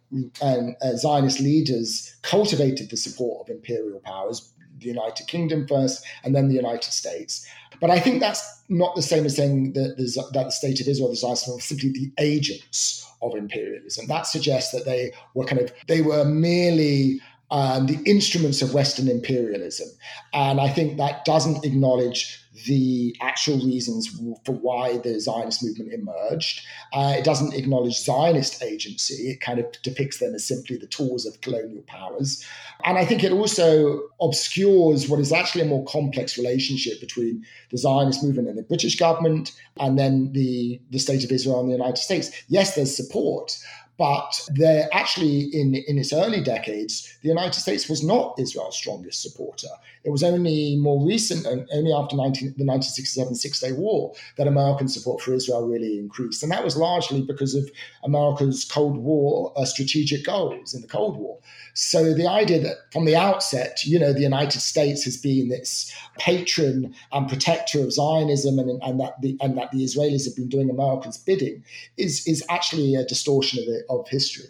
and 0.43 0.75
uh, 0.83 0.97
Zionist 0.97 1.39
leaders 1.39 2.17
cultivated 2.23 2.91
the 2.91 2.97
support 2.97 3.49
of 3.49 3.55
imperial 3.55 4.01
powers, 4.01 4.53
the 4.79 4.87
United 4.87 5.29
Kingdom 5.29 5.69
first, 5.69 6.05
and 6.25 6.35
then 6.35 6.49
the 6.49 6.55
United 6.55 6.93
States. 6.93 7.47
But 7.81 7.91
I 7.91 8.01
think 8.01 8.19
that's 8.19 8.63
not 8.69 8.97
the 8.97 9.03
same 9.03 9.27
as 9.27 9.37
saying 9.37 9.75
that, 9.75 9.97
that 9.97 10.45
the 10.45 10.51
state 10.51 10.81
of 10.81 10.89
Israel, 10.89 11.11
the 11.11 11.17
Zionists, 11.17 11.49
were 11.49 11.61
simply 11.61 11.91
the 11.91 12.11
agents 12.19 13.06
of 13.23 13.35
imperialism. 13.35 14.07
That 14.07 14.27
suggests 14.27 14.73
that 14.73 14.85
they 14.85 15.13
were 15.35 15.45
kind 15.45 15.61
of 15.61 15.73
they 15.89 16.03
were 16.03 16.25
merely 16.25 17.21
um, 17.51 17.87
the 17.87 17.99
instruments 18.05 18.63
of 18.63 18.75
Western 18.75 19.09
imperialism, 19.09 19.89
and 20.33 20.61
I 20.61 20.69
think 20.69 20.97
that 20.99 21.25
doesn't 21.25 21.65
acknowledge 21.65 22.41
the 22.65 23.15
actual 23.21 23.59
reasons 23.59 24.09
for 24.45 24.53
why 24.53 24.99
the 24.99 25.21
Zionist 25.21 25.63
movement 25.63 25.93
emerged. 25.93 26.63
Uh, 26.93 27.15
it 27.19 27.25
doesn't 27.25 27.55
acknowledge 27.55 27.99
Zionist 27.99 28.63
agency. 28.63 29.31
It 29.31 29.41
kind 29.41 29.59
of 29.59 29.67
depicts 29.83 30.19
them 30.19 30.35
as 30.35 30.47
simply 30.47 30.77
the 30.77 30.87
tools 30.87 31.27
of 31.27 31.41
colonial 31.41 31.83
powers. 31.87 32.45
And 32.85 32.99
I 32.99 33.05
think 33.05 33.23
it 33.25 33.33
also 33.33 34.01
obscures 34.21 35.09
what 35.09 35.21
is 35.21 35.33
actually 35.33 35.63
a 35.63 35.67
more 35.67 35.85
complex 35.85 36.39
relationship 36.39 37.01
between 37.01 37.45
the 37.71 37.79
Zionist 37.79 38.23
movement 38.23 38.49
and 38.49 38.59
the 38.59 38.63
British 38.63 38.97
government, 38.97 39.53
and 39.79 39.99
then 39.99 40.33
the, 40.33 40.81
the 40.91 40.99
state 40.99 41.25
of 41.25 41.33
Israel 41.33 41.61
and 41.61 41.69
the 41.69 41.77
United 41.77 41.99
States. 41.99 42.31
Yes, 42.49 42.75
there's 42.75 42.97
support, 42.97 43.59
but 43.99 44.41
they're 44.55 44.89
actually, 44.93 45.45
in, 45.53 45.75
in 45.75 45.99
its 45.99 46.13
early 46.13 46.43
decades, 46.43 47.17
the 47.23 47.29
United 47.29 47.55
States 47.55 47.89
was 47.89 48.05
not 48.05 48.39
Israel's 48.39 48.77
strongest 48.77 49.23
supporter. 49.23 49.69
It 50.05 50.11
was 50.11 50.23
only 50.23 50.77
more 50.77 51.05
recent, 51.05 51.47
only 51.47 51.93
after 51.93 52.15
19, 52.15 52.55
the 52.57 52.65
1967 52.65 53.35
Six 53.35 53.61
Day 53.61 53.73
War, 53.73 54.15
that 54.37 54.47
American 54.47 54.87
support 54.87 55.21
for 55.21 55.35
Israel 55.35 55.67
really 55.67 55.99
increased. 55.99 56.45
And 56.45 56.53
that 56.53 56.63
was 56.63 56.77
largely 56.77 57.23
because 57.23 57.57
of 57.57 57.69
America's 58.05 58.65
Cold 58.65 58.99
War 58.99 59.53
uh, 59.57 59.65
strategic 59.65 60.25
goals 60.25 60.75
in 60.75 60.83
the 60.83 60.87
Cold 60.87 61.17
War. 61.17 61.39
So 61.75 62.15
the 62.15 62.29
idea 62.29 62.61
that 62.61 62.77
from 62.93 63.05
the 63.05 63.17
outset, 63.17 63.85
you 63.85 63.99
know, 63.99 64.13
the 64.13 64.23
United 64.23 64.61
States 64.61 65.03
has 65.05 65.17
been 65.17 65.49
this 65.49 65.93
patron 66.19 66.95
and 67.13 67.29
protector 67.29 67.81
of 67.81 67.93
Zionism 67.93 68.59
and, 68.59 68.81
and, 68.83 69.01
that, 69.01 69.21
the, 69.21 69.37
and 69.41 69.59
that 69.59 69.73
the 69.73 69.85
Israelis 69.85 70.25
have 70.25 70.37
been 70.37 70.49
doing 70.49 70.71
Americans' 70.71 71.19
bidding 71.19 71.65
is, 71.97 72.27
is 72.27 72.45
actually 72.49 72.95
a 72.95 73.05
distortion 73.05 73.63
of, 73.63 73.69
it, 73.69 73.85
of 73.89 74.09
history. 74.09 74.47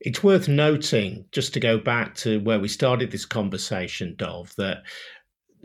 It's 0.00 0.22
worth 0.22 0.48
noting, 0.48 1.24
just 1.32 1.52
to 1.54 1.60
go 1.60 1.78
back 1.78 2.14
to 2.16 2.38
where 2.40 2.60
we 2.60 2.68
started 2.68 3.10
this 3.10 3.26
conversation, 3.26 4.14
Dov, 4.16 4.54
that 4.56 4.78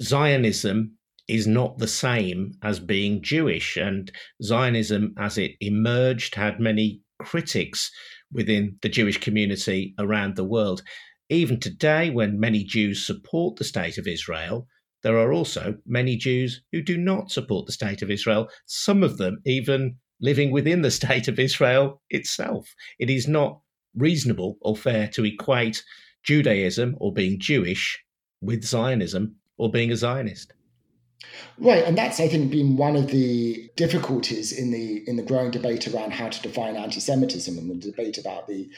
Zionism 0.02 0.98
is 1.28 1.46
not 1.48 1.78
the 1.78 1.88
same 1.88 2.54
as 2.64 2.80
being 2.80 3.22
Jewish. 3.22 3.78
And 3.78 4.12
Zionism, 4.42 5.14
as 5.18 5.38
it 5.38 5.52
emerged, 5.62 6.36
had 6.36 6.60
many 6.60 7.02
critics 7.22 7.92
within 8.32 8.78
the 8.82 8.90
Jewish 8.90 9.20
community 9.20 9.94
around 10.00 10.36
the 10.36 10.44
world. 10.44 10.82
Even 11.30 11.60
today, 11.60 12.10
when 12.10 12.40
many 12.40 12.64
Jews 12.64 13.06
support 13.06 13.56
the 13.56 13.64
state 13.64 13.98
of 13.98 14.08
Israel, 14.08 14.68
there 15.04 15.18
are 15.18 15.32
also 15.32 15.76
many 15.86 16.16
Jews 16.16 16.62
who 16.72 16.82
do 16.82 16.98
not 16.98 17.32
support 17.32 17.66
the 17.66 17.72
state 17.72 18.02
of 18.02 18.10
Israel, 18.10 18.50
some 18.66 19.04
of 19.04 19.18
them 19.18 19.40
even 19.46 19.98
living 20.24 20.52
within 20.52 20.82
the 20.82 20.90
state 20.90 21.28
of 21.28 21.38
Israel 21.38 22.02
itself. 22.10 22.74
It 22.98 23.12
is 23.12 23.28
not 23.28 23.60
reasonable 23.94 24.58
or 24.62 24.76
fair 24.76 25.08
to 25.10 25.26
equate 25.26 25.84
Judaism 26.24 26.96
or 27.00 27.14
being 27.14 27.40
Jewish 27.40 28.02
with 28.42 28.64
Zionism 28.64 29.36
or 29.58 29.70
being 29.70 29.92
a 29.92 29.98
Zionist. 29.98 30.54
Right, 31.58 31.84
and 31.86 31.98
that's 31.98 32.20
I 32.20 32.28
think 32.28 32.52
been 32.52 32.76
one 32.78 32.96
of 32.96 33.08
the 33.08 33.70
difficulties 33.76 34.52
in 34.52 34.72
the 34.72 35.04
in 35.08 35.16
the 35.16 35.24
growing 35.24 35.52
debate 35.52 35.88
around 35.88 36.12
how 36.12 36.30
to 36.30 36.42
define 36.42 36.76
anti-Semitism 36.76 37.58
and 37.58 37.70
the 37.70 37.92
debate 37.92 38.18
about 38.18 38.48
the 38.48 38.70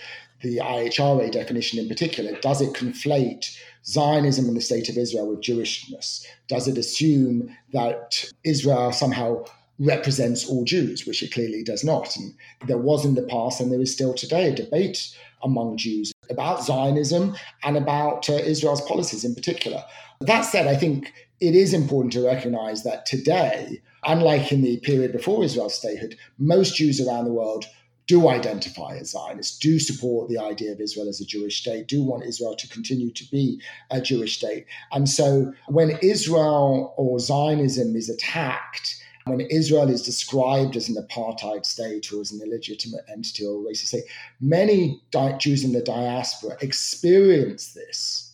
the 0.41 0.57
IHRA 0.57 1.31
definition 1.31 1.79
in 1.79 1.87
particular. 1.87 2.39
Does 2.41 2.61
it 2.61 2.73
conflate 2.73 3.57
Zionism 3.85 4.45
and 4.47 4.57
the 4.57 4.61
state 4.61 4.89
of 4.89 4.97
Israel 4.97 5.29
with 5.29 5.41
Jewishness? 5.41 6.25
Does 6.47 6.67
it 6.67 6.77
assume 6.77 7.55
that 7.71 8.31
Israel 8.43 8.91
somehow 8.91 9.45
represents 9.79 10.47
all 10.47 10.63
Jews, 10.63 11.05
which 11.05 11.21
it 11.21 11.31
clearly 11.31 11.63
does 11.63 11.83
not? 11.83 12.15
And 12.15 12.33
there 12.67 12.77
was 12.77 13.05
in 13.05 13.15
the 13.15 13.23
past, 13.23 13.59
and 13.59 13.71
there 13.71 13.81
is 13.81 13.93
still 13.93 14.13
today, 14.13 14.49
a 14.49 14.55
debate 14.55 15.15
among 15.43 15.77
Jews 15.77 16.11
about 16.29 16.63
Zionism 16.63 17.35
and 17.63 17.77
about 17.77 18.29
uh, 18.29 18.33
Israel's 18.33 18.81
policies 18.81 19.23
in 19.23 19.35
particular. 19.35 19.83
That 20.21 20.41
said, 20.41 20.67
I 20.67 20.75
think 20.75 21.13
it 21.39 21.55
is 21.55 21.73
important 21.73 22.13
to 22.13 22.25
recognize 22.25 22.83
that 22.83 23.05
today, 23.05 23.81
unlike 24.05 24.51
in 24.51 24.61
the 24.61 24.77
period 24.77 25.11
before 25.11 25.43
Israel's 25.43 25.77
statehood, 25.77 26.17
most 26.37 26.75
Jews 26.75 27.01
around 27.01 27.25
the 27.25 27.33
world 27.33 27.65
do 28.07 28.29
identify 28.29 28.95
as 28.97 29.11
Zionists, 29.11 29.57
do 29.57 29.79
support 29.79 30.29
the 30.29 30.37
idea 30.37 30.71
of 30.71 30.79
Israel 30.79 31.09
as 31.09 31.19
a 31.19 31.25
Jewish 31.25 31.59
state, 31.59 31.87
do 31.87 32.03
want 32.03 32.23
Israel 32.23 32.55
to 32.55 32.69
continue 32.69 33.11
to 33.11 33.25
be 33.31 33.59
a 33.89 33.99
Jewish 33.99 34.37
state. 34.37 34.65
And 34.91 35.09
so 35.09 35.53
when 35.67 35.97
Israel 36.03 36.93
or 36.97 37.19
Zionism 37.19 37.95
is 37.95 38.09
attacked, 38.09 39.03
when 39.25 39.41
Israel 39.41 39.89
is 39.89 40.03
described 40.03 40.75
as 40.75 40.87
an 40.87 40.95
apartheid 40.95 41.65
state 41.65 42.11
or 42.13 42.21
as 42.21 42.31
an 42.31 42.41
illegitimate 42.41 43.05
entity 43.11 43.45
or 43.45 43.59
a 43.59 43.71
racist 43.71 43.87
state, 43.87 44.03
many 44.39 45.01
Jews 45.39 45.63
in 45.63 45.73
the 45.73 45.81
diaspora 45.81 46.57
experience 46.61 47.73
this 47.73 48.25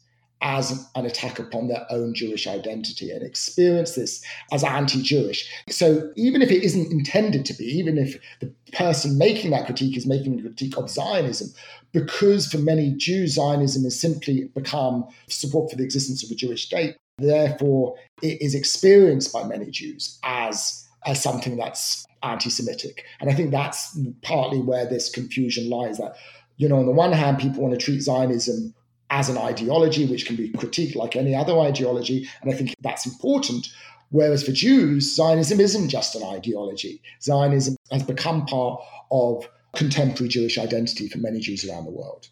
as 0.41 0.89
an 0.95 1.05
attack 1.05 1.39
upon 1.39 1.67
their 1.67 1.85
own 1.91 2.13
Jewish 2.13 2.47
identity 2.47 3.11
and 3.11 3.23
experience 3.23 3.93
this 3.95 4.23
as 4.51 4.63
anti 4.63 5.01
Jewish. 5.01 5.49
So, 5.69 6.11
even 6.15 6.41
if 6.41 6.51
it 6.51 6.63
isn't 6.63 6.91
intended 6.91 7.45
to 7.45 7.53
be, 7.53 7.65
even 7.65 7.97
if 7.97 8.19
the 8.39 8.51
person 8.73 9.17
making 9.17 9.51
that 9.51 9.67
critique 9.67 9.95
is 9.95 10.07
making 10.07 10.39
a 10.39 10.41
critique 10.41 10.77
of 10.77 10.89
Zionism, 10.89 11.49
because 11.91 12.47
for 12.47 12.57
many 12.57 12.91
Jews, 12.93 13.33
Zionism 13.33 13.83
has 13.83 13.99
simply 13.99 14.45
become 14.55 15.07
support 15.27 15.69
for 15.69 15.77
the 15.77 15.83
existence 15.83 16.23
of 16.23 16.31
a 16.31 16.35
Jewish 16.35 16.65
state, 16.65 16.95
therefore, 17.17 17.95
it 18.21 18.41
is 18.41 18.55
experienced 18.55 19.31
by 19.31 19.43
many 19.43 19.69
Jews 19.69 20.19
as, 20.23 20.80
as 21.05 21.21
something 21.21 21.57
that's 21.57 22.05
anti 22.23 22.49
Semitic. 22.49 23.03
And 23.19 23.29
I 23.29 23.33
think 23.33 23.51
that's 23.51 23.97
partly 24.21 24.59
where 24.59 24.85
this 24.85 25.09
confusion 25.09 25.69
lies 25.69 25.97
that, 25.97 26.15
you 26.57 26.69
know, 26.69 26.77
on 26.77 26.85
the 26.85 26.91
one 26.91 27.11
hand, 27.11 27.39
people 27.39 27.63
want 27.63 27.77
to 27.77 27.83
treat 27.83 28.01
Zionism 28.01 28.73
as 29.09 29.27
an 29.29 29.37
ideology, 29.37 30.05
which 30.05 30.25
can 30.25 30.35
be 30.35 30.51
critiqued 30.51 30.95
like 30.95 31.15
any 31.15 31.35
other 31.35 31.57
ideology. 31.59 32.29
And 32.41 32.51
I 32.51 32.55
think 32.55 32.75
that's 32.81 33.05
important. 33.05 33.67
Whereas 34.09 34.43
for 34.43 34.51
Jews, 34.51 35.15
Zionism 35.15 35.59
isn't 35.59 35.89
just 35.89 36.15
an 36.15 36.23
ideology. 36.23 37.01
Zionism 37.21 37.77
has 37.91 38.03
become 38.03 38.45
part 38.45 38.81
of 39.09 39.47
contemporary 39.73 40.29
Jewish 40.29 40.57
identity 40.57 41.07
for 41.07 41.17
many 41.17 41.39
Jews 41.39 41.67
around 41.67 41.85
the 41.85 41.91
world. 41.91 42.27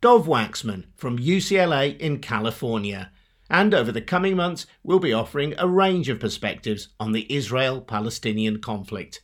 Dov 0.00 0.26
Waxman 0.26 0.84
from 0.96 1.18
UCLA 1.18 1.98
in 1.98 2.18
California. 2.18 3.10
And 3.50 3.74
over 3.74 3.92
the 3.92 4.00
coming 4.00 4.36
months, 4.36 4.66
we'll 4.82 4.98
be 4.98 5.12
offering 5.12 5.54
a 5.58 5.68
range 5.68 6.08
of 6.08 6.20
perspectives 6.20 6.88
on 6.98 7.12
the 7.12 7.32
Israel 7.32 7.80
Palestinian 7.80 8.60
conflict. 8.60 9.20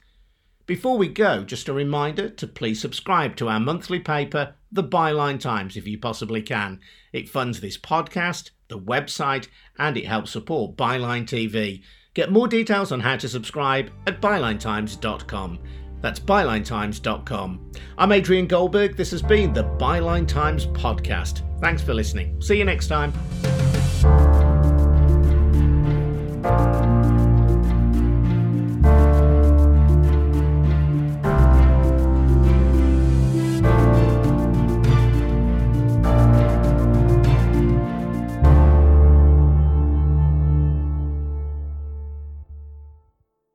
Before 0.66 0.96
we 0.96 1.08
go, 1.08 1.42
just 1.42 1.68
a 1.68 1.72
reminder 1.72 2.28
to 2.28 2.46
please 2.46 2.80
subscribe 2.80 3.34
to 3.36 3.48
our 3.48 3.58
monthly 3.58 3.98
paper, 3.98 4.54
The 4.70 4.84
Byline 4.84 5.40
Times, 5.40 5.76
if 5.76 5.86
you 5.88 5.98
possibly 5.98 6.42
can. 6.42 6.78
It 7.12 7.28
funds 7.28 7.60
this 7.60 7.76
podcast, 7.76 8.50
the 8.68 8.78
website, 8.78 9.48
and 9.78 9.96
it 9.96 10.06
helps 10.06 10.30
support 10.30 10.76
Byline 10.76 11.24
TV. 11.24 11.82
Get 12.14 12.30
more 12.30 12.46
details 12.46 12.92
on 12.92 13.00
how 13.00 13.16
to 13.16 13.28
subscribe 13.28 13.90
at 14.06 14.20
bylinetimes.com. 14.20 15.58
That's 16.00 16.20
bylinetimes.com. 16.20 17.72
I'm 17.98 18.12
Adrian 18.12 18.46
Goldberg. 18.46 18.96
This 18.96 19.10
has 19.10 19.22
been 19.22 19.52
the 19.52 19.64
Byline 19.64 20.28
Times 20.28 20.66
podcast. 20.66 21.42
Thanks 21.60 21.82
for 21.82 21.94
listening. 21.94 22.40
See 22.40 22.56
you 22.56 22.64
next 22.64 22.86
time. 22.86 23.12